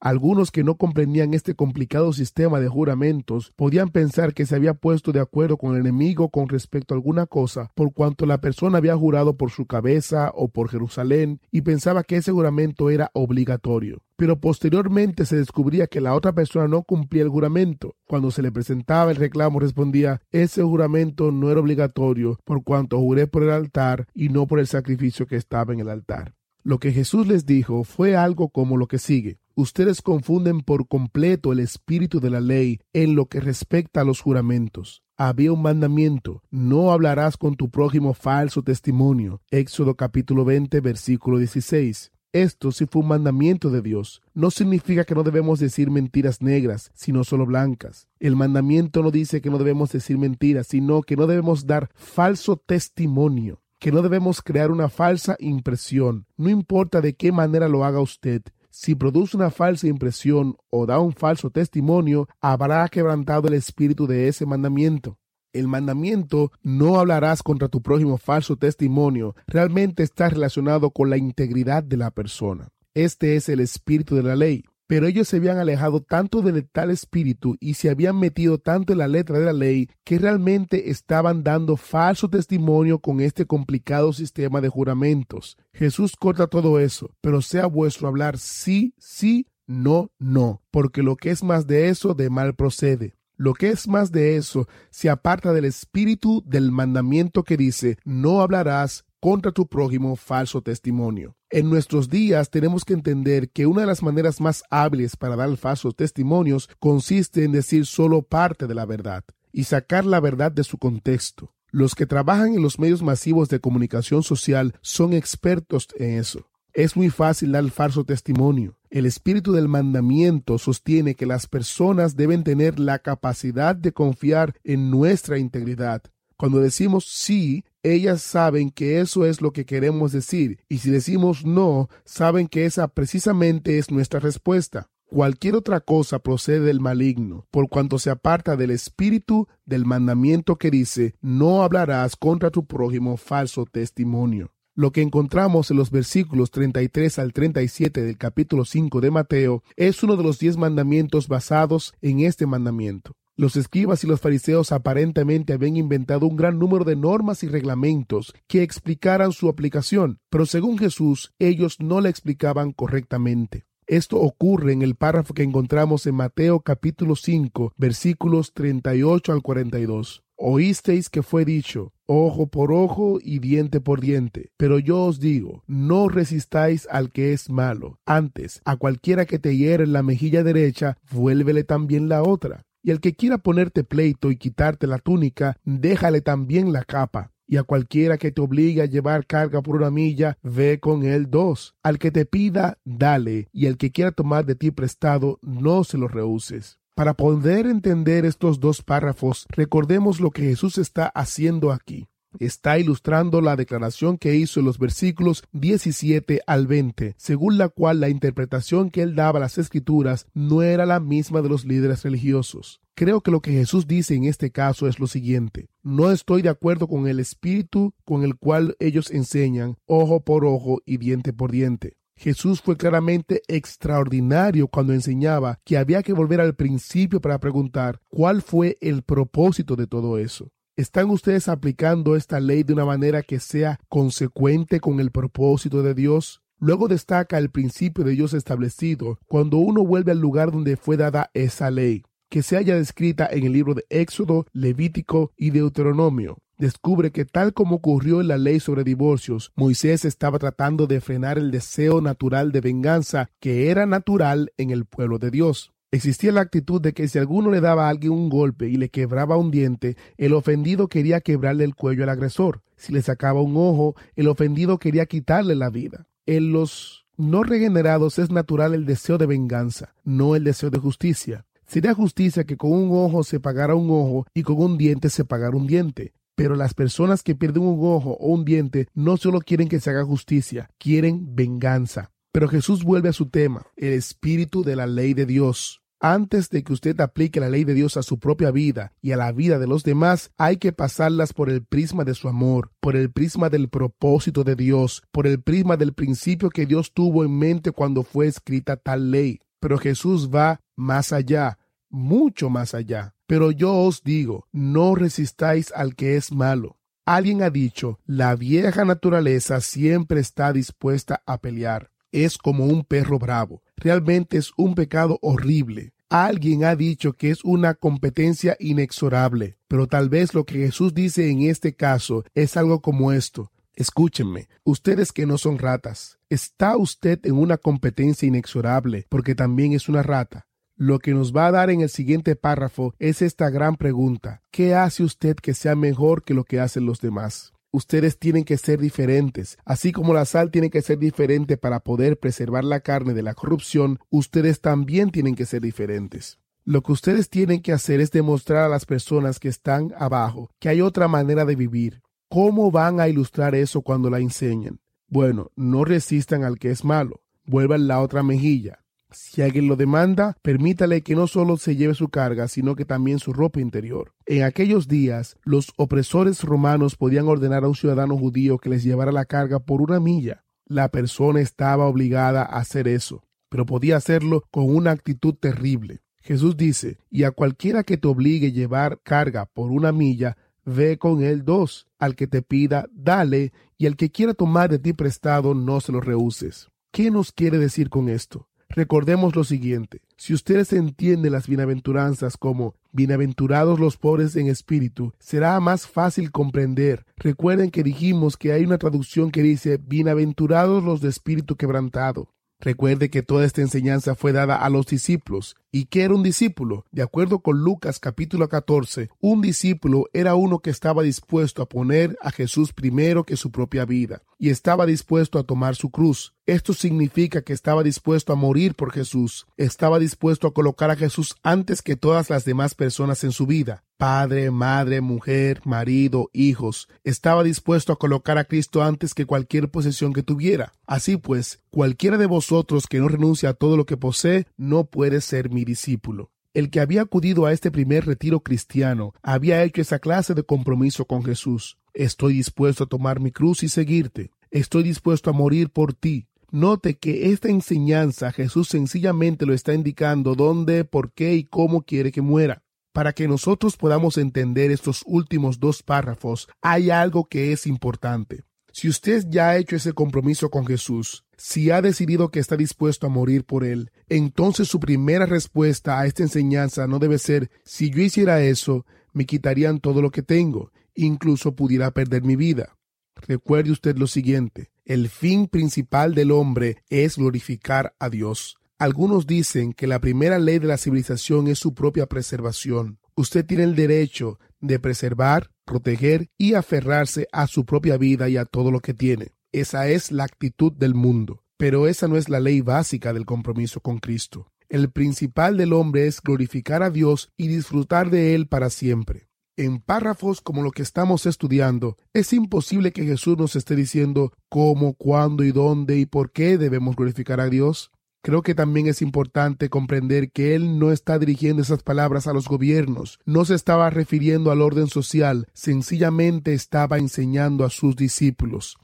Algunos 0.01 0.53
que 0.53 0.63
no 0.63 0.77
comprendían 0.77 1.35
este 1.35 1.57
complicado 1.57 2.13
sistema 2.13 2.61
de 2.61 2.69
juramentos 2.69 3.53
podían 3.57 3.89
pensar 3.89 4.33
que 4.33 4.47
se 4.47 4.55
había 4.55 4.75
puesto 4.75 5.11
de 5.11 5.19
acuerdo 5.19 5.57
con 5.57 5.75
el 5.75 5.81
enemigo 5.81 6.29
con 6.29 6.49
respecto 6.49 6.95
a 6.95 6.97
alguna 6.97 7.27
cosa 7.27 7.73
por 7.75 7.93
cuanto 7.93 8.25
la 8.25 8.41
persona 8.41 8.79
había 8.79 8.97
jurado 8.97 9.37
por 9.37 9.51
su 9.51 9.67
cabeza 9.67 10.31
o 10.37 10.51
por 10.51 10.69
Jerusalén 10.69 11.41
y 11.51 11.63
pensaba 11.63 12.05
que 12.05 12.17
ese 12.17 12.31
juramento 12.31 12.91
era 12.91 13.11
obligatorio. 13.13 14.01
Pero 14.15 14.39
posteriormente 14.39 15.25
se 15.25 15.35
descubría 15.35 15.89
que 15.89 16.01
la 16.01 16.15
otra 16.15 16.33
persona 16.33 16.69
no 16.69 16.85
cumplía 16.85 17.25
el 17.25 17.29
juramento. 17.29 17.97
Cuando 18.07 18.31
se 18.31 18.43
le 18.43 18.53
presentaba 18.53 19.11
el 19.11 19.17
reclamo 19.17 19.59
respondía 19.59 20.21
ese 20.31 20.63
juramento 20.63 21.33
no 21.33 21.51
era 21.51 21.59
obligatorio 21.59 22.39
por 22.45 22.63
cuanto 22.63 22.99
juré 22.99 23.27
por 23.27 23.43
el 23.43 23.51
altar 23.51 24.07
y 24.15 24.29
no 24.29 24.47
por 24.47 24.61
el 24.61 24.69
sacrificio 24.69 25.27
que 25.27 25.35
estaba 25.35 25.73
en 25.73 25.81
el 25.81 25.89
altar. 25.89 26.35
Lo 26.63 26.79
que 26.79 26.93
Jesús 26.93 27.27
les 27.27 27.47
dijo 27.47 27.83
fue 27.83 28.15
algo 28.15 28.51
como 28.51 28.77
lo 28.77 28.87
que 28.89 28.99
sigue. 28.99 29.39
Ustedes 29.61 30.03
confunden 30.03 30.61
por 30.61 30.87
completo 30.87 31.51
el 31.51 31.59
espíritu 31.59 32.21
de 32.21 32.31
la 32.31 32.41
ley 32.41 32.79
en 32.93 33.17
lo 33.17 33.27
que 33.27 33.41
respecta 33.41 34.03
a 34.03 34.05
los 34.05 34.21
juramentos. 34.21 35.03
Había 35.17 35.53
un 35.53 35.63
mandamiento, 35.63 36.45
no 36.49 36.93
hablarás 36.93 37.37
con 37.37 37.57
tu 37.57 37.69
prójimo 37.69 38.15
falso 38.15 38.63
testimonio. 38.63 39.43
Éxodo 39.51 39.97
capítulo 39.97 40.45
20, 40.45 40.81
versículo 40.81 41.39
16. 41.39 42.13
Esto 42.33 42.71
sí 42.71 42.87
fue 42.89 43.03
un 43.03 43.09
mandamiento 43.09 43.69
de 43.71 43.83
Dios. 43.83 44.23
No 44.33 44.53
significa 44.53 45.03
que 45.03 45.17
no 45.17 45.25
debemos 45.25 45.59
decir 45.59 45.91
mentiras 45.91 46.41
negras, 46.41 46.93
sino 46.95 47.25
solo 47.25 47.45
blancas. 47.45 48.07
El 48.21 48.37
mandamiento 48.37 49.03
no 49.03 49.11
dice 49.11 49.41
que 49.41 49.51
no 49.51 49.59
debemos 49.59 49.91
decir 49.91 50.19
mentiras, 50.19 50.69
sino 50.69 51.03
que 51.03 51.17
no 51.17 51.27
debemos 51.27 51.67
dar 51.67 51.91
falso 51.97 52.59
testimonio, 52.65 53.61
que 53.81 53.91
no 53.91 54.03
debemos 54.03 54.41
crear 54.41 54.71
una 54.71 54.89
falsa 54.89 55.35
impresión, 55.41 56.27
no 56.37 56.49
importa 56.49 57.01
de 57.01 57.17
qué 57.17 57.33
manera 57.33 57.69
lo 57.69 57.85
haga 57.85 57.99
usted. 57.99 58.43
Si 58.81 58.95
produce 58.95 59.37
una 59.37 59.51
falsa 59.51 59.89
impresión 59.89 60.57
o 60.71 60.87
da 60.87 61.01
un 61.01 61.13
falso 61.13 61.51
testimonio, 61.51 62.29
habrá 62.41 62.89
quebrantado 62.89 63.49
el 63.49 63.55
espíritu 63.55 64.07
de 64.07 64.29
ese 64.29 64.47
mandamiento. 64.47 65.19
El 65.53 65.67
mandamiento 65.67 66.53
no 66.63 67.01
hablarás 67.01 67.43
contra 67.43 67.67
tu 67.67 67.83
prójimo 67.83 68.19
falso 68.19 68.55
testimonio 68.55 69.35
realmente 69.49 70.05
está 70.05 70.29
relacionado 70.29 70.93
con 70.93 71.11
la 71.11 71.17
integridad 71.17 71.83
de 71.83 71.97
la 71.97 72.13
persona. 72.13 72.69
Este 72.95 73.35
es 73.35 73.49
el 73.49 73.59
espíritu 73.59 74.15
de 74.15 74.23
la 74.23 74.37
ley. 74.37 74.63
Pero 74.89 75.07
ellos 75.07 75.29
se 75.29 75.37
habían 75.37 75.59
alejado 75.59 76.01
tanto 76.01 76.41
del 76.41 76.67
tal 76.67 76.91
espíritu 76.91 77.57
y 77.61 77.75
se 77.75 77.91
habían 77.91 78.19
metido 78.19 78.57
tanto 78.57 78.93
en 78.93 78.99
la 78.99 79.07
letra 79.07 79.39
de 79.39 79.45
la 79.45 79.53
ley 79.53 79.91
que 80.03 80.19
realmente 80.19 80.91
estaban 80.91 81.45
dando 81.45 81.77
falso 81.77 82.31
testimonio 82.31 82.99
con 82.99 83.21
este 83.21 83.45
complicado 83.45 84.15
sistema 84.15 84.63
de 84.63 84.71
juramentos. 84.71 85.59
Jesús 85.75 86.17
corta 86.17 86.47
todo 86.47 86.81
eso, 86.81 87.15
pero 87.21 87.43
sea 87.43 87.67
vuestro 87.67 88.09
hablar 88.09 88.39
sí, 88.39 88.95
sí, 88.99 89.47
no, 89.67 90.11
no, 90.19 90.63
porque 90.71 91.03
lo 91.03 91.17
que 91.17 91.31
es 91.31 91.45
más 91.45 91.67
de 91.67 91.91
eso 91.91 92.15
de 92.15 92.31
mal 92.31 92.55
procede. 92.55 93.15
Lo 93.37 93.53
que 93.53 93.69
es 93.69 93.87
más 93.87 94.11
de 94.11 94.37
eso 94.37 94.67
se 94.91 95.11
aparta 95.11 95.53
del 95.53 95.67
espíritu 95.67 96.43
del 96.45 96.73
mandamiento 96.73 97.45
que 97.45 97.57
dice, 97.57 97.99
no 98.05 98.41
hablarás 98.41 99.05
contra 99.21 99.53
tu 99.53 99.67
prójimo 99.67 100.17
falso 100.17 100.63
testimonio. 100.63 101.37
En 101.51 101.71
nuestros 101.71 102.09
días 102.09 102.51
tenemos 102.51 102.85
que 102.85 102.95
entender 102.95 103.51
que 103.51 103.67
una 103.67 103.83
de 103.83 103.87
las 103.87 104.03
maneras 104.03 104.41
más 104.41 104.63
hábiles 104.71 105.17
para 105.17 105.37
dar 105.37 105.57
falsos 105.57 105.97
testimonios 105.97 106.69
consiste 106.79 107.45
en 107.45 107.53
decir 107.53 107.87
solo 107.87 108.23
parte 108.23 108.67
de 108.67 108.75
la 108.75 108.87
verdad 108.87 109.25
y 109.53 109.65
sacar 109.65 110.05
la 110.05 110.21
verdad 110.21 110.53
de 110.53 110.65
su 110.65 110.79
contexto. 110.79 111.55
Los 111.71 111.95
que 111.95 112.07
trabajan 112.07 112.55
en 112.55 112.63
los 112.63 112.79
medios 112.79 113.03
masivos 113.03 113.49
de 113.49 113.61
comunicación 113.61 114.23
social 114.23 114.75
son 114.81 115.13
expertos 115.13 115.89
en 115.99 116.19
eso. 116.19 116.49
Es 116.73 116.97
muy 116.97 117.11
fácil 117.11 117.53
dar 117.53 117.69
falso 117.71 118.05
testimonio. 118.05 118.77
El 118.91 119.05
espíritu 119.05 119.53
del 119.53 119.69
mandamiento 119.69 120.59
sostiene 120.59 121.15
que 121.15 121.27
las 121.27 121.47
personas 121.47 122.17
deben 122.17 122.45
tener 122.45 122.79
la 122.79 123.01
capacidad 123.01 123.75
de 123.75 123.93
confiar 123.93 124.55
en 124.65 124.91
nuestra 124.91 125.39
integridad. 125.39 126.03
Cuando 126.39 126.61
decimos 126.61 127.05
sí, 127.09 127.65
ellas 127.83 128.23
saben 128.23 128.71
que 128.71 129.01
eso 129.01 129.27
es 129.27 129.43
lo 129.43 129.53
que 129.53 129.67
queremos 129.67 130.13
decir, 130.13 130.61
y 130.69 130.79
si 130.79 130.89
decimos 130.89 131.45
no, 131.45 131.89
saben 132.05 132.47
que 132.47 132.65
esa 132.65 132.87
precisamente 132.87 133.79
es 133.79 133.91
nuestra 133.91 134.21
respuesta. 134.21 134.89
Cualquier 135.07 135.57
otra 135.57 135.81
cosa 135.81 136.21
procede 136.21 136.61
del 136.61 136.79
maligno, 136.79 137.49
por 137.51 137.69
cuanto 137.69 137.99
se 137.99 138.11
aparta 138.11 138.55
del 138.55 138.71
espíritu 138.71 139.49
del 139.67 139.85
mandamiento 139.85 140.57
que 140.57 140.71
dice, 140.71 141.17
no 141.21 141.65
hablarás 141.65 142.15
contra 142.15 142.51
tu 142.51 142.67
prójimo 142.67 143.17
falso 143.17 143.65
testimonio. 143.65 144.53
Lo 144.77 144.93
que 144.93 145.03
encontramos 145.03 145.73
en 145.73 145.77
los 145.77 145.91
versículos 145.91 146.53
33 146.53 147.19
al 147.19 147.33
37 147.33 148.01
del 148.01 148.17
capítulo 148.17 148.65
5 148.65 149.01
de 149.01 149.11
Mateo 149.11 149.65
es 149.75 150.05
uno 150.05 150.17
de 150.17 150.23
los 150.23 150.39
diez 150.39 150.57
mandamientos 150.57 151.27
basados 151.27 151.95
en 152.01 152.21
este 152.21 152.47
mandamiento. 152.47 153.18
Los 153.39 153.55
escribas 153.55 154.03
y 154.03 154.09
los 154.09 154.21
fariseos 154.21 154.73
aparentemente 154.73 155.53
habían 155.53 155.77
inventado 155.77 156.27
un 156.27 156.35
gran 156.35 156.59
número 156.59 156.85
de 156.85 156.97
normas 156.97 157.45
y 157.45 157.47
reglamentos 157.47 158.35
que 158.49 158.65
explicaran 158.65 159.31
su 159.31 159.49
aplicación, 159.49 160.19
pero 160.29 160.45
según 160.45 160.77
Jesús 160.77 161.33
ellos 161.39 161.77
no 161.79 162.01
la 162.01 162.09
explicaban 162.09 162.73
correctamente. 162.73 163.65
Esto 163.87 164.17
ocurre 164.17 164.73
en 164.73 164.83
el 164.83 164.97
párrafo 164.97 165.35
que 165.35 165.45
encontramos 165.45 166.05
en 166.09 166.17
Mateo 166.17 166.63
capítulo 166.63 167.15
5 167.15 167.75
versículos 167.77 168.55
38 168.55 169.33
al 169.33 169.41
42. 169.41 170.25
Oísteis 170.35 171.09
que 171.09 171.23
fue 171.23 171.45
dicho, 171.45 171.93
ojo 172.07 172.49
por 172.49 172.73
ojo 172.73 173.21
y 173.23 173.39
diente 173.39 173.81
por 173.81 174.01
diente. 174.01 174.51
Pero 174.57 174.81
yo 174.81 175.05
os 175.05 175.21
digo, 175.21 175.63
no 175.69 176.09
resistáis 176.09 176.89
al 176.91 177.13
que 177.13 177.33
es 177.33 177.51
malo. 177.51 178.01
Antes, 178.05 178.63
a 178.65 178.75
cualquiera 178.75 179.27
que 179.27 179.39
te 179.39 179.57
hiere 179.57 179.87
la 179.87 180.03
mejilla 180.03 180.43
derecha, 180.43 180.99
vuélvele 181.13 181.63
también 181.63 182.09
la 182.09 182.25
otra. 182.25 182.65
Y 182.83 182.91
al 182.91 183.01
que 183.01 183.15
quiera 183.15 183.39
ponerte 183.39 183.85
pleito 183.85 184.31
y 184.31 184.37
quitarte 184.37 184.87
la 184.87 184.99
túnica, 184.99 185.59
déjale 185.65 186.21
también 186.21 186.73
la 186.73 186.85
capa. 186.85 187.33
Y 187.47 187.57
a 187.57 187.63
cualquiera 187.63 188.19
que 188.19 188.31
te 188.31 188.41
obligue 188.41 188.83
a 188.83 188.87
llevar 188.87 189.27
carga 189.27 189.63
por 189.63 189.77
una 189.77 189.91
milla, 189.91 190.37
ve 190.43 190.81
con 190.81 191.03
él 191.05 191.31
dos. 191.31 191.75
Al 191.83 191.99
que 191.99 192.11
te 192.11 192.27
pida, 192.27 192.79
dale, 192.85 193.49
y 193.53 193.67
al 193.67 193.79
que 193.79 193.91
quiera 193.91 194.13
tomar 194.13 194.45
de 194.45 194.55
ti 194.55 194.71
prestado, 194.71 195.39
no 195.43 195.83
se 195.85 195.97
lo 195.97 196.09
rehuses. 196.09 196.79
Para 196.95 197.15
poder 197.15 197.67
entender 197.67 198.25
estos 198.25 198.61
dos 198.61 198.83
párrafos, 198.83 199.47
recordemos 199.49 200.21
lo 200.21 200.31
que 200.31 200.43
Jesús 200.43 200.79
está 200.79 201.07
haciendo 201.07 201.73
aquí 201.73 202.09
está 202.39 202.79
ilustrando 202.79 203.41
la 203.41 203.57
declaración 203.57 204.19
que 204.19 204.35
hizo 204.35 204.61
en 204.61 204.67
los 204.67 204.79
versículos 204.79 205.45
17 205.53 206.41
al 206.47 206.67
20, 206.67 207.15
según 207.17 207.59
la 207.59 207.69
cual 207.69 208.01
la 208.01 208.09
interpretación 208.09 208.91
que 208.91 209.03
él 209.03 209.15
daba 209.15 209.39
a 209.39 209.43
las 209.43 209.59
escrituras 209.59 210.27
no 210.35 210.63
era 210.63 210.87
la 210.87 211.01
misma 211.01 211.43
de 211.43 211.49
los 211.49 211.65
líderes 211.65 212.03
religiosos. 212.03 212.81
Creo 212.95 213.21
que 213.21 213.31
lo 213.31 213.41
que 213.41 213.53
Jesús 213.53 213.87
dice 213.87 214.17
en 214.17 214.25
este 214.25 214.51
caso 214.51 214.89
es 214.89 214.99
lo 214.99 215.07
siguiente. 215.07 215.69
No 215.85 216.11
estoy 216.11 216.43
de 216.43 216.49
acuerdo 216.49 216.89
con 216.89 217.07
el 217.07 217.21
espíritu 217.21 217.95
con 218.05 218.25
el 218.25 218.37
cual 218.37 218.75
ellos 218.81 219.11
enseñan 219.13 219.77
ojo 219.87 220.25
por 220.25 220.45
ojo 220.45 220.83
y 220.85 220.97
diente 220.97 221.33
por 221.33 221.53
diente. 221.53 221.97
Jesús 222.19 222.61
fue 222.61 222.77
claramente 222.77 223.43
extraordinario 223.47 224.67
cuando 224.67 224.93
enseñaba 224.93 225.61
que 225.65 225.79
había 225.79 226.03
que 226.03 226.13
volver 226.13 226.41
al 226.41 226.57
principio 226.57 227.21
para 227.21 227.39
preguntar 227.39 228.01
cuál 228.09 228.43
fue 228.43 228.77
el 228.81 229.03
propósito 229.03 229.77
de 229.77 229.87
todo 229.87 230.19
eso. 230.19 230.51
¿Están 230.79 231.11
ustedes 231.11 231.49
aplicando 231.49 232.15
esta 232.15 232.39
ley 232.39 232.63
de 232.63 232.73
una 232.73 232.85
manera 232.85 233.25
que 233.25 233.41
sea 233.41 233.81
consecuente 233.89 234.79
con 234.79 235.01
el 235.01 235.11
propósito 235.11 235.83
de 235.83 235.93
Dios? 235.93 236.41
Luego 236.61 236.87
destaca 236.87 237.37
el 237.37 237.51
principio 237.51 238.05
de 238.05 238.13
Dios 238.13 238.33
establecido 238.33 239.19
cuando 239.27 239.57
uno 239.57 239.85
vuelve 239.85 240.13
al 240.13 240.21
lugar 240.21 240.53
donde 240.53 240.77
fue 240.77 240.97
dada 240.97 241.33
esa 241.35 241.73
ley, 241.73 242.05
que 242.31 242.45
se 242.45 242.57
haya 242.57 242.77
descrita 242.77 243.29
en 243.29 243.45
el 243.45 243.55
libro 243.55 243.75
de 243.75 243.87
Éxodo, 243.91 244.47
Levítico 244.53 245.33
y 245.37 245.51
Deuteronomio. 245.51 246.39
Descubre 246.59 247.11
que 247.11 247.25
tal 247.25 247.55
como 247.55 247.75
ocurrió 247.75 248.21
en 248.21 248.29
la 248.29 248.39
ley 248.39 248.61
sobre 248.61 248.85
divorcios, 248.85 249.51
Moisés 249.57 250.05
estaba 250.05 250.39
tratando 250.39 250.87
de 250.87 251.01
frenar 251.01 251.39
el 251.39 251.51
deseo 251.51 252.01
natural 252.01 252.53
de 252.53 252.61
venganza 252.61 253.31
que 253.41 253.73
era 253.73 253.85
natural 253.85 254.53
en 254.57 254.71
el 254.71 254.85
pueblo 254.85 255.19
de 255.19 255.33
Dios. 255.33 255.73
Existía 255.91 256.33
la 256.33 256.43
actitud 256.43 256.83
de 256.83 256.93
que 256.93 257.09
si 257.09 257.19
alguno 257.19 257.51
le 257.51 257.63
daba 257.63 257.87
a 257.87 257.89
alguien 257.89 258.13
un 258.13 258.29
golpe 258.29 258.69
y 258.69 258.77
le 258.77 258.91
quebraba 258.91 259.39
un 259.39 259.51
diente, 259.51 259.97
el 260.19 260.35
ofendido 260.35 260.89
quería 260.89 261.23
quebrarle 261.23 261.65
el 261.65 261.75
cuello 261.75 262.03
al 262.03 262.11
agresor. 262.11 262.61
Si 262.77 262.93
le 262.93 263.01
sacaba 263.01 263.41
un 263.41 263.57
ojo, 263.57 263.97
el 264.15 264.29
ofendido 264.29 264.79
quería 264.79 265.07
quitarle 265.07 265.55
la 265.55 265.71
vida. 265.71 266.07
En 266.27 266.53
los 266.53 267.07
no 267.17 267.43
regenerados 267.43 268.19
es 268.19 268.31
natural 268.31 268.75
el 268.75 268.85
deseo 268.85 269.17
de 269.17 269.25
venganza, 269.25 269.95
no 270.05 270.37
el 270.37 270.45
deseo 270.45 270.69
de 270.69 270.79
justicia. 270.79 271.47
Sería 271.67 271.95
justicia 271.95 272.45
que 272.45 272.59
con 272.59 272.73
un 272.73 272.91
ojo 272.93 273.25
se 273.25 273.41
pagara 273.41 273.75
un 273.75 273.91
ojo 273.91 274.27
y 274.35 274.43
con 274.43 274.61
un 274.61 274.77
diente 274.77 275.09
se 275.09 275.25
pagara 275.25 275.57
un 275.57 275.67
diente. 275.67 276.13
Pero 276.35 276.55
las 276.55 276.75
personas 276.75 277.23
que 277.23 277.35
pierden 277.35 277.63
un 277.63 277.79
ojo 277.81 278.11
o 278.11 278.29
un 278.29 278.45
diente 278.45 278.89
no 278.95 279.17
solo 279.17 279.41
quieren 279.41 279.69
que 279.69 279.81
se 279.81 279.89
haga 279.89 280.05
justicia, 280.05 280.69
quieren 280.79 281.35
venganza 281.35 282.11
Pero 282.39 282.47
Jesús 282.47 282.85
vuelve 282.85 283.09
a 283.09 283.13
su 283.13 283.27
tema, 283.31 283.67
el 283.75 283.95
espíritu 283.95 284.63
de 284.63 284.77
la 284.77 284.87
ley 284.87 285.13
de 285.13 285.27
Dios. 285.27 285.83
Antes 285.99 286.51
de 286.51 286.63
que 286.63 286.73
usted 286.73 287.01
aplique 287.01 287.41
la 287.41 287.49
ley 287.49 287.65
de 287.65 287.75
Dios 287.75 287.97
a 287.97 288.05
su 288.05 288.21
propia 288.21 288.53
vida 288.53 288.93
y 289.03 289.11
a 289.11 289.17
la 289.17 289.33
vida 289.33 289.59
de 289.59 289.67
los 289.67 289.83
demás, 289.83 290.31
hay 290.39 290.59
que 290.59 290.73
pasarlas 290.73 291.33
por 291.33 291.51
el 291.51 291.65
prisma 291.65 292.05
de 292.05 292.15
su 292.15 292.29
amor, 292.29 292.71
por 292.79 292.95
el 292.95 293.11
prisma 293.11 293.49
del 293.49 293.69
propósito 293.69 294.45
de 294.45 294.55
Dios, 294.55 295.03
por 295.11 295.27
el 295.27 295.43
prisma 295.43 295.77
del 295.77 295.95
principio 295.95 296.49
que 296.49 296.65
Dios 296.65 296.93
tuvo 296.95 297.25
en 297.25 297.37
mente 297.37 297.73
cuando 297.73 298.05
fue 298.05 298.29
escrita 298.29 298.77
tal 298.77 299.11
ley. 299.11 299.41
Pero 299.59 299.77
Jesús 299.77 300.31
va 300.33 300.61
más 300.77 301.13
allá, 301.13 301.59
mucho 301.91 302.51
más 302.51 302.73
allá. 302.73 303.17
Pero 303.27 303.51
yo 303.51 303.75
os 303.75 304.05
digo, 304.05 304.47
no 304.53 304.95
resistáis 304.95 305.73
al 305.73 305.97
que 305.97 306.15
es 306.15 306.31
malo. 306.31 306.79
Alguien 307.05 307.43
ha 307.43 307.51
dicho, 307.51 307.99
la 308.07 308.37
vieja 308.37 308.85
naturaleza 308.85 309.61
siempre 309.61 310.21
está 310.21 310.53
dispuesta 310.53 311.21
a 311.27 311.39
pelear. 311.39 311.91
Es 312.13 312.39
como 312.39 312.65
un 312.65 312.85
perro 312.85 313.19
bravo 313.19 313.63
realmente 313.79 314.37
es 314.37 314.53
un 314.57 314.75
pecado 314.75 315.19
horrible. 315.23 315.93
Alguien 316.11 316.65
ha 316.65 316.75
dicho 316.75 317.13
que 317.15 317.31
es 317.31 317.45
una 317.45 317.75
competencia 317.75 318.57
inexorable, 318.59 319.59
pero 319.69 319.87
tal 319.87 320.09
vez 320.09 320.35
lo 320.35 320.45
que 320.45 320.55
Jesús 320.55 320.95
dice 320.95 321.31
en 321.31 321.43
este 321.43 321.75
caso 321.75 322.25
es 322.35 322.57
algo 322.57 322.81
como 322.81 323.13
esto. 323.13 323.53
Escúchenme, 323.75 324.49
ustedes 324.65 325.13
que 325.13 325.27
no 325.27 325.39
son 325.39 325.59
ratas, 325.59 326.19
¿está 326.29 326.77
usted 326.77 327.21
en 327.25 327.35
una 327.35 327.59
competencia 327.59 328.27
inexorable 328.27 329.07
porque 329.09 329.35
también 329.35 329.73
es 329.73 329.89
una 329.89 330.03
rata? 330.03 330.47
Lo 330.77 330.99
que 330.99 331.13
nos 331.13 331.35
va 331.35 331.47
a 331.47 331.53
dar 331.53 331.71
en 331.71 331.83
el 331.83 331.89
siguiente 331.89 332.37
párrafo 332.37 332.95
es 332.99 333.21
esta 333.21 333.51
gran 333.51 333.77
pregunta. 333.77 334.43
¿Qué 334.51 334.75
hace 334.75 335.03
usted 335.03 335.37
que 335.37 335.55
sea 335.55 335.75
mejor 335.75 336.25
que 336.25 336.35
lo 336.35 336.45
que 336.45 336.61
hacen 336.61 336.87
los 336.87 337.01
demás? 337.01 337.53
Ustedes 337.71 338.19
tienen 338.19 338.45
que 338.45 338.57
ser 338.57 338.81
diferentes. 338.81 339.59
Así 339.65 339.93
como 339.93 340.15
la 340.15 340.25
sal 340.25 340.51
tiene 340.51 340.71
que 340.71 340.81
ser 340.81 340.99
diferente 340.99 341.59
para 341.59 341.81
poder 341.81 342.19
preservar 342.19 342.65
la 342.65 342.81
carne 342.81 343.13
de 343.13 343.23
la 343.23 343.35
corrupción, 343.35 343.99
ustedes 344.09 344.61
también 344.61 345.11
tienen 345.11 345.35
que 345.35 345.45
ser 345.45 345.61
diferentes. 345.61 346.39
Lo 346.65 346.83
que 346.83 346.93
ustedes 346.93 347.29
tienen 347.29 347.61
que 347.61 347.73
hacer 347.73 348.01
es 348.01 348.11
demostrar 348.11 348.65
a 348.65 348.69
las 348.69 348.87
personas 348.87 349.39
que 349.39 349.49
están 349.49 349.93
abajo 349.99 350.51
que 350.59 350.69
hay 350.69 350.81
otra 350.81 351.09
manera 351.09 351.45
de 351.45 351.57
vivir. 351.57 352.03
¿Cómo 352.29 352.71
van 352.71 353.01
a 353.01 353.09
ilustrar 353.09 353.55
eso 353.55 353.83
cuando 353.83 354.11
la 354.11 354.19
enseñan? 354.19 354.81
Bueno, 355.07 355.51
no 355.57 355.85
resistan 355.85 356.45
al 356.45 356.59
que 356.59 356.71
es 356.71 356.85
malo. 356.85 357.23
Vuelvan 357.47 357.89
la 357.89 358.01
otra 358.01 358.23
mejilla. 358.23 358.81
Si 359.11 359.41
alguien 359.41 359.69
lo 359.69 359.77
demanda, 359.77 360.37
permítale 360.43 361.03
que 361.03 361.15
no 361.15 361.27
solo 361.27 361.57
se 361.57 361.77
lleve 361.77 361.95
su 361.95 362.09
carga, 362.09 362.47
sino 362.47 362.77
que 362.77 362.85
también 362.85 363.19
su 363.19 363.33
ropa 363.33 363.61
interior. 363.61 364.13
En 364.27 364.43
aquellos 364.43 364.87
días, 364.87 365.37
los 365.45 365.73
opresores 365.77 366.43
romanos 366.43 366.97
podían 366.97 367.27
ordenar 367.27 367.65
a 367.65 367.69
un 367.69 367.75
ciudadano 367.75 368.19
judío 368.19 368.59
que 368.59 368.69
les 368.69 368.85
llevara 368.85 369.11
la 369.11 369.25
carga 369.25 369.61
por 369.61 369.81
una 369.81 369.99
milla. 369.99 370.45
La 370.67 370.91
persona 370.91 371.41
estaba 371.41 371.87
obligada 371.87 372.43
a 372.43 372.59
hacer 372.59 372.87
eso, 372.87 373.25
pero 373.49 373.65
podía 373.65 373.97
hacerlo 373.97 374.45
con 374.51 374.65
una 374.65 374.91
actitud 374.91 375.35
terrible. 375.35 376.01
Jesús 376.21 376.59
dice, 376.59 376.99
y 377.11 377.23
a 377.23 377.31
cualquiera 377.31 377.85
que 377.85 377.97
te 377.97 378.09
obligue 378.09 378.49
a 378.49 378.53
llevar 378.53 379.01
carga 379.03 379.47
por 379.47 379.71
una 379.71 379.93
milla, 379.93 380.37
ve 380.67 380.99
con 380.99 381.23
él 381.23 381.47
dos. 381.47 381.87
Al 381.99 382.15
que 382.15 382.27
te 382.27 382.43
pida, 382.43 382.87
dale, 382.93 383.53
y 383.79 383.87
al 383.87 383.97
que 383.97 384.11
quiera 384.11 384.35
tomar 384.35 384.69
de 384.69 384.79
ti 384.79 384.93
prestado, 384.93 385.55
no 385.55 385.81
se 385.81 385.93
lo 385.93 386.03
rehuses. 386.03 386.69
¿Qué 386.93 387.11
nos 387.11 387.33
quiere 387.33 387.57
decir 387.57 387.89
con 387.89 388.11
esto? 388.11 388.49
Recordemos 388.71 389.35
lo 389.35 389.45
siguiente, 389.45 390.03
si 390.17 390.35
ustedes 390.35 390.73
entienden 390.75 391.33
las 391.33 391.49
bienaventuranzas 391.49 392.37
como 392.37 392.75
bienaventurados 392.93 393.81
los 393.81 393.97
pobres 393.97 394.37
en 394.37 394.47
espíritu, 394.47 395.15
será 395.19 395.59
más 395.59 395.87
fácil 395.87 396.31
comprender. 396.31 397.07
Recuerden 397.17 397.71
que 397.71 397.83
dijimos 397.83 398.37
que 398.37 398.53
hay 398.53 398.65
una 398.65 398.79
traducción 398.79 399.31
que 399.31 399.43
dice 399.43 399.79
bienaventurados 399.79 400.85
los 400.85 401.01
de 401.01 401.09
espíritu 401.09 401.57
quebrantado. 401.57 402.29
Recuerde 402.61 403.09
que 403.09 403.23
toda 403.23 403.47
esta 403.47 403.61
enseñanza 403.61 404.17
fue 404.17 404.33
dada 404.33 404.57
a 404.57 404.69
los 404.69 404.87
discípulos. 404.87 405.55
¿Y 405.71 405.85
qué 405.87 406.05
era 406.05 406.15
un 406.15 406.23
discípulo? 406.23 406.87
De 406.93 407.03
acuerdo 407.03 407.41
con 407.41 407.59
Lucas 407.59 407.99
capítulo 407.99 408.49
14, 408.49 409.11
un 409.21 409.43
discípulo 409.43 410.07
era 410.15 410.35
uno 410.35 410.61
que 410.61 410.71
estaba 410.71 411.03
dispuesto 411.03 411.61
a 411.61 411.69
poner 411.69 412.17
a 412.23 412.31
Jesús 412.31 412.73
primero 412.73 413.25
que 413.25 413.37
su 413.37 413.51
propia 413.51 413.85
vida 413.85 414.23
y 414.39 414.51
estaba 414.51 414.87
dispuesto 414.87 415.39
a 415.39 415.43
tomar 415.43 415.75
su 415.75 415.91
cruz. 415.91 416.35
Esto 416.47 416.73
significa 416.73 417.43
que 417.43 417.53
estaba 417.53 417.83
dispuesto 417.83 418.33
a 418.33 418.37
morir 418.37 418.75
por 418.75 418.93
Jesús, 418.93 419.47
estaba 419.57 419.99
dispuesto 419.99 420.47
a 420.47 420.55
colocar 420.55 420.91
a 420.91 420.97
Jesús 420.97 421.37
antes 421.43 421.83
que 421.83 421.97
todas 421.97 422.31
las 422.31 422.45
demás 422.45 422.75
personas 422.75 423.23
en 423.25 423.33
su 423.33 423.47
vida. 423.47 423.85
Padre, 423.99 424.51
madre, 424.51 425.01
mujer, 425.01 425.61
marido, 425.65 426.31
hijos, 426.33 426.89
estaba 427.03 427.43
dispuesto 427.43 427.93
a 427.93 427.99
colocar 427.99 428.39
a 428.39 428.45
Cristo 428.45 428.83
antes 428.83 429.13
que 429.13 429.27
cualquier 429.27 429.71
posesión 429.71 430.13
que 430.13 430.23
tuviera. 430.23 430.73
Así 430.87 431.17
pues, 431.17 431.61
cualquiera 431.69 432.17
de 432.17 432.27
vosotros 432.27 432.87
que 432.87 433.01
no 433.01 433.09
renuncia 433.09 433.51
a 433.51 433.55
todo 433.55 433.77
lo 433.77 433.87
que 433.87 433.97
posee, 433.97 434.47
no 434.57 434.85
puede 434.85 435.21
ser 435.21 435.51
mi 435.51 435.58
discípulo. 435.65 436.31
El 436.55 436.71
que 436.71 436.81
había 436.81 437.03
acudido 437.03 437.47
a 437.47 437.53
este 437.53 437.71
primer 437.71 438.07
retiro 438.07 438.41
cristiano 438.41 439.15
había 439.23 439.63
hecho 439.63 439.81
esa 439.81 439.99
clase 439.99 440.35
de 440.35 440.43
compromiso 440.43 441.05
con 441.05 441.23
Jesús. 441.23 441.79
Estoy 441.95 442.35
dispuesto 442.35 442.85
a 442.85 442.89
tomar 442.89 443.21
mi 443.21 443.31
cruz 443.31 443.63
y 443.63 443.69
seguirte. 443.69 444.31
Estoy 444.51 444.83
dispuesto 444.83 445.31
a 445.31 445.33
morir 445.33 445.71
por 445.71 445.93
ti. 445.93 446.27
Note 446.51 446.97
que 446.97 447.31
esta 447.31 447.49
enseñanza 447.49 448.33
Jesús 448.33 448.69
sencillamente 448.69 449.45
lo 449.45 449.53
está 449.53 449.75
indicando 449.75 450.35
dónde, 450.35 450.85
por 450.85 451.13
qué 451.13 451.35
y 451.35 451.45
cómo 451.45 451.83
quiere 451.83 452.11
que 452.11 452.23
muera. 452.23 452.63
Para 452.93 453.13
que 453.13 453.29
nosotros 453.29 453.77
podamos 453.77 454.17
entender 454.17 454.71
estos 454.71 455.03
últimos 455.07 455.61
dos 455.61 455.83
párrafos, 455.83 456.49
hay 456.63 456.91
algo 456.91 457.27
que 457.29 457.53
es 457.53 457.67
importante. 457.67 458.45
Si 458.73 458.89
usted 458.89 459.27
ya 459.29 459.51
ha 459.51 459.57
hecho 459.59 459.77
ese 459.77 459.93
compromiso 459.93 460.51
con 460.51 460.67
Jesús, 460.67 461.25
si 461.39 461.71
ha 461.71 461.81
decidido 461.81 462.31
que 462.31 462.41
está 462.41 462.57
dispuesto 462.57 463.07
a 463.07 463.11
morir 463.11 463.45
por 463.45 463.65
Él, 463.65 463.93
entonces 464.09 464.69
su 464.69 464.81
primera 464.81 465.25
respuesta 465.25 466.01
a 466.01 466.07
esta 466.07 466.25
enseñanza 466.25 466.87
no 466.89 466.99
debe 466.99 467.19
ser, 467.19 467.51
si 467.65 467.91
yo 467.91 468.03
hiciera 468.03 468.43
eso, 468.43 468.85
me 469.13 469.25
quitarían 469.25 469.79
todo 469.79 470.03
lo 470.03 470.11
que 470.11 470.23
tengo, 470.23 470.73
incluso 470.95 471.55
pudiera 471.55 471.93
perder 471.93 472.25
mi 472.25 472.35
vida. 472.35 472.77
Recuerde 473.15 473.71
usted 473.71 473.97
lo 473.97 474.09
siguiente, 474.09 474.71
el 474.85 475.09
fin 475.09 475.47
principal 475.47 476.15
del 476.15 476.33
hombre 476.33 476.83
es 476.91 477.17
glorificar 477.17 477.95
a 478.01 478.11
Dios. 478.11 478.59
Algunos 478.77 479.27
dicen 479.27 479.73
que 479.73 479.87
la 479.87 480.01
primera 480.01 480.39
ley 480.39 480.59
de 480.59 480.67
la 480.67 480.77
civilización 480.77 481.49
es 481.49 481.59
su 481.59 481.73
propia 481.73 482.07
preservación. 482.07 482.99
Usted 483.15 483.47
tiene 483.47 483.65
el 483.65 483.75
derecho 483.75 484.39
de 484.61 484.79
preservar, 484.79 485.51
proteger 485.65 486.31
y 486.37 486.55
aferrarse 486.55 487.29
a 487.33 487.47
su 487.47 487.65
propia 487.65 487.97
vida 487.97 488.29
y 488.29 488.37
a 488.37 488.45
todo 488.45 488.71
lo 488.71 488.81
que 488.81 488.95
tiene. 488.95 489.38
Esa 489.53 489.89
es 489.89 490.13
la 490.13 490.25
actitud 490.25 490.73
del 490.73 490.95
mundo. 490.95 491.43
Pero 491.57 491.89
esa 491.89 492.09
no 492.09 492.17
es 492.17 492.29
la 492.29 492.41
ley 492.41 492.61
básica 492.61 493.13
del 493.13 493.27
compromiso 493.27 493.81
con 493.81 493.99
Cristo. 493.99 494.51
El 494.69 494.91
principal 494.91 495.57
del 495.57 495.73
hombre 495.73 496.07
es 496.07 496.21
glorificar 496.21 496.83
a 496.83 496.91
Dios 496.91 497.31
y 497.37 497.49
disfrutar 497.49 498.11
de 498.11 498.35
Él 498.35 498.47
para 498.49 498.71
siempre 498.71 499.29
en 499.59 499.81
párrafos 499.81 500.41
como 500.41 500.63
lo 500.63 500.71
que 500.71 500.83
estamos 500.83 501.27
estudiando, 501.27 501.97
es 502.15 502.33
imposible 502.33 502.93
que 502.93 503.05
Jesús 503.05 503.37
nos 503.37 503.57
esté 503.57 503.75
diciendo 503.75 504.33
cómo, 504.49 504.95
cuándo 504.95 505.43
y 505.45 505.51
dónde 505.51 505.99
y 505.99 506.07
por 506.07 506.31
qué 506.31 506.57
debemos 506.57 506.95
glorificar 506.95 507.41
a 507.41 507.49
Dios. 507.51 507.91
Creo 508.23 508.43
que 508.43 508.55
también 508.55 508.87
es 508.87 509.03
importante 509.03 509.69
comprender 509.69 510.31
que 510.31 510.55
Él 510.55 510.79
no 510.79 510.93
está 510.93 511.19
dirigiendo 511.19 511.63
esas 511.63 511.83
palabras 511.83 512.27
a 512.27 512.33
los 512.33 512.49
gobiernos, 512.49 513.19
no 513.27 513.45
se 513.45 513.55
estaba 513.55 513.91
refiriendo 513.91 514.53
al 514.53 514.63
orden 514.63 514.87
social, 514.87 515.49
sencillamente 515.55 516.55
estaba 516.55 516.99
enseñando 516.99 517.65
a 517.65 517.71
sus 517.71 517.97
discípulos. 517.97 518.77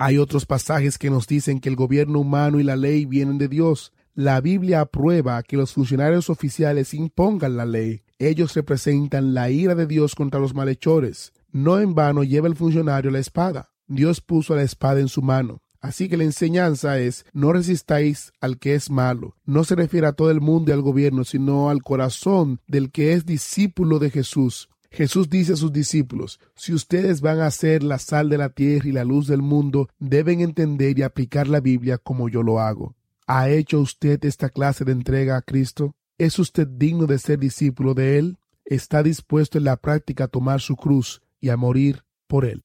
Hay 0.00 0.16
otros 0.18 0.46
pasajes 0.46 0.96
que 0.96 1.10
nos 1.10 1.26
dicen 1.26 1.58
que 1.58 1.68
el 1.68 1.74
gobierno 1.74 2.20
humano 2.20 2.60
y 2.60 2.62
la 2.62 2.76
ley 2.76 3.04
vienen 3.04 3.36
de 3.36 3.48
Dios. 3.48 3.92
La 4.14 4.40
Biblia 4.40 4.80
aprueba 4.80 5.42
que 5.42 5.56
los 5.56 5.72
funcionarios 5.72 6.30
oficiales 6.30 6.94
impongan 6.94 7.56
la 7.56 7.66
ley. 7.66 8.02
Ellos 8.20 8.54
representan 8.54 9.34
la 9.34 9.50
ira 9.50 9.74
de 9.74 9.86
Dios 9.86 10.14
contra 10.14 10.38
los 10.38 10.54
malhechores. 10.54 11.32
No 11.50 11.80
en 11.80 11.96
vano 11.96 12.22
lleva 12.22 12.46
el 12.46 12.54
funcionario 12.54 13.10
la 13.10 13.18
espada. 13.18 13.70
Dios 13.88 14.20
puso 14.20 14.54
la 14.54 14.62
espada 14.62 15.00
en 15.00 15.08
su 15.08 15.20
mano. 15.20 15.62
Así 15.80 16.08
que 16.08 16.16
la 16.16 16.24
enseñanza 16.24 17.00
es 17.00 17.26
no 17.32 17.52
resistáis 17.52 18.32
al 18.40 18.58
que 18.58 18.74
es 18.74 18.90
malo. 18.90 19.34
No 19.44 19.64
se 19.64 19.74
refiere 19.74 20.06
a 20.06 20.12
todo 20.12 20.30
el 20.30 20.40
mundo 20.40 20.70
y 20.70 20.74
al 20.74 20.82
gobierno, 20.82 21.24
sino 21.24 21.70
al 21.70 21.82
corazón 21.82 22.60
del 22.68 22.92
que 22.92 23.14
es 23.14 23.26
discípulo 23.26 23.98
de 23.98 24.10
Jesús. 24.10 24.68
Jesús 24.90 25.28
dice 25.28 25.52
a 25.52 25.56
sus 25.56 25.72
discípulos, 25.72 26.40
si 26.54 26.72
ustedes 26.72 27.20
van 27.20 27.40
a 27.40 27.50
ser 27.50 27.82
la 27.82 27.98
sal 27.98 28.30
de 28.30 28.38
la 28.38 28.48
tierra 28.48 28.88
y 28.88 28.92
la 28.92 29.04
luz 29.04 29.26
del 29.26 29.42
mundo, 29.42 29.88
deben 29.98 30.40
entender 30.40 30.98
y 30.98 31.02
aplicar 31.02 31.46
la 31.46 31.60
Biblia 31.60 31.98
como 31.98 32.28
yo 32.28 32.42
lo 32.42 32.60
hago. 32.60 32.96
¿Ha 33.26 33.50
hecho 33.50 33.80
usted 33.80 34.24
esta 34.24 34.48
clase 34.48 34.84
de 34.84 34.92
entrega 34.92 35.36
a 35.36 35.42
Cristo? 35.42 35.94
¿Es 36.16 36.38
usted 36.38 36.66
digno 36.66 37.06
de 37.06 37.18
ser 37.18 37.38
discípulo 37.38 37.92
de 37.94 38.18
Él? 38.18 38.38
¿Está 38.64 39.02
dispuesto 39.02 39.58
en 39.58 39.64
la 39.64 39.76
práctica 39.76 40.24
a 40.24 40.28
tomar 40.28 40.60
su 40.60 40.76
cruz 40.76 41.20
y 41.40 41.50
a 41.50 41.56
morir 41.56 42.04
por 42.26 42.44
Él? 42.46 42.64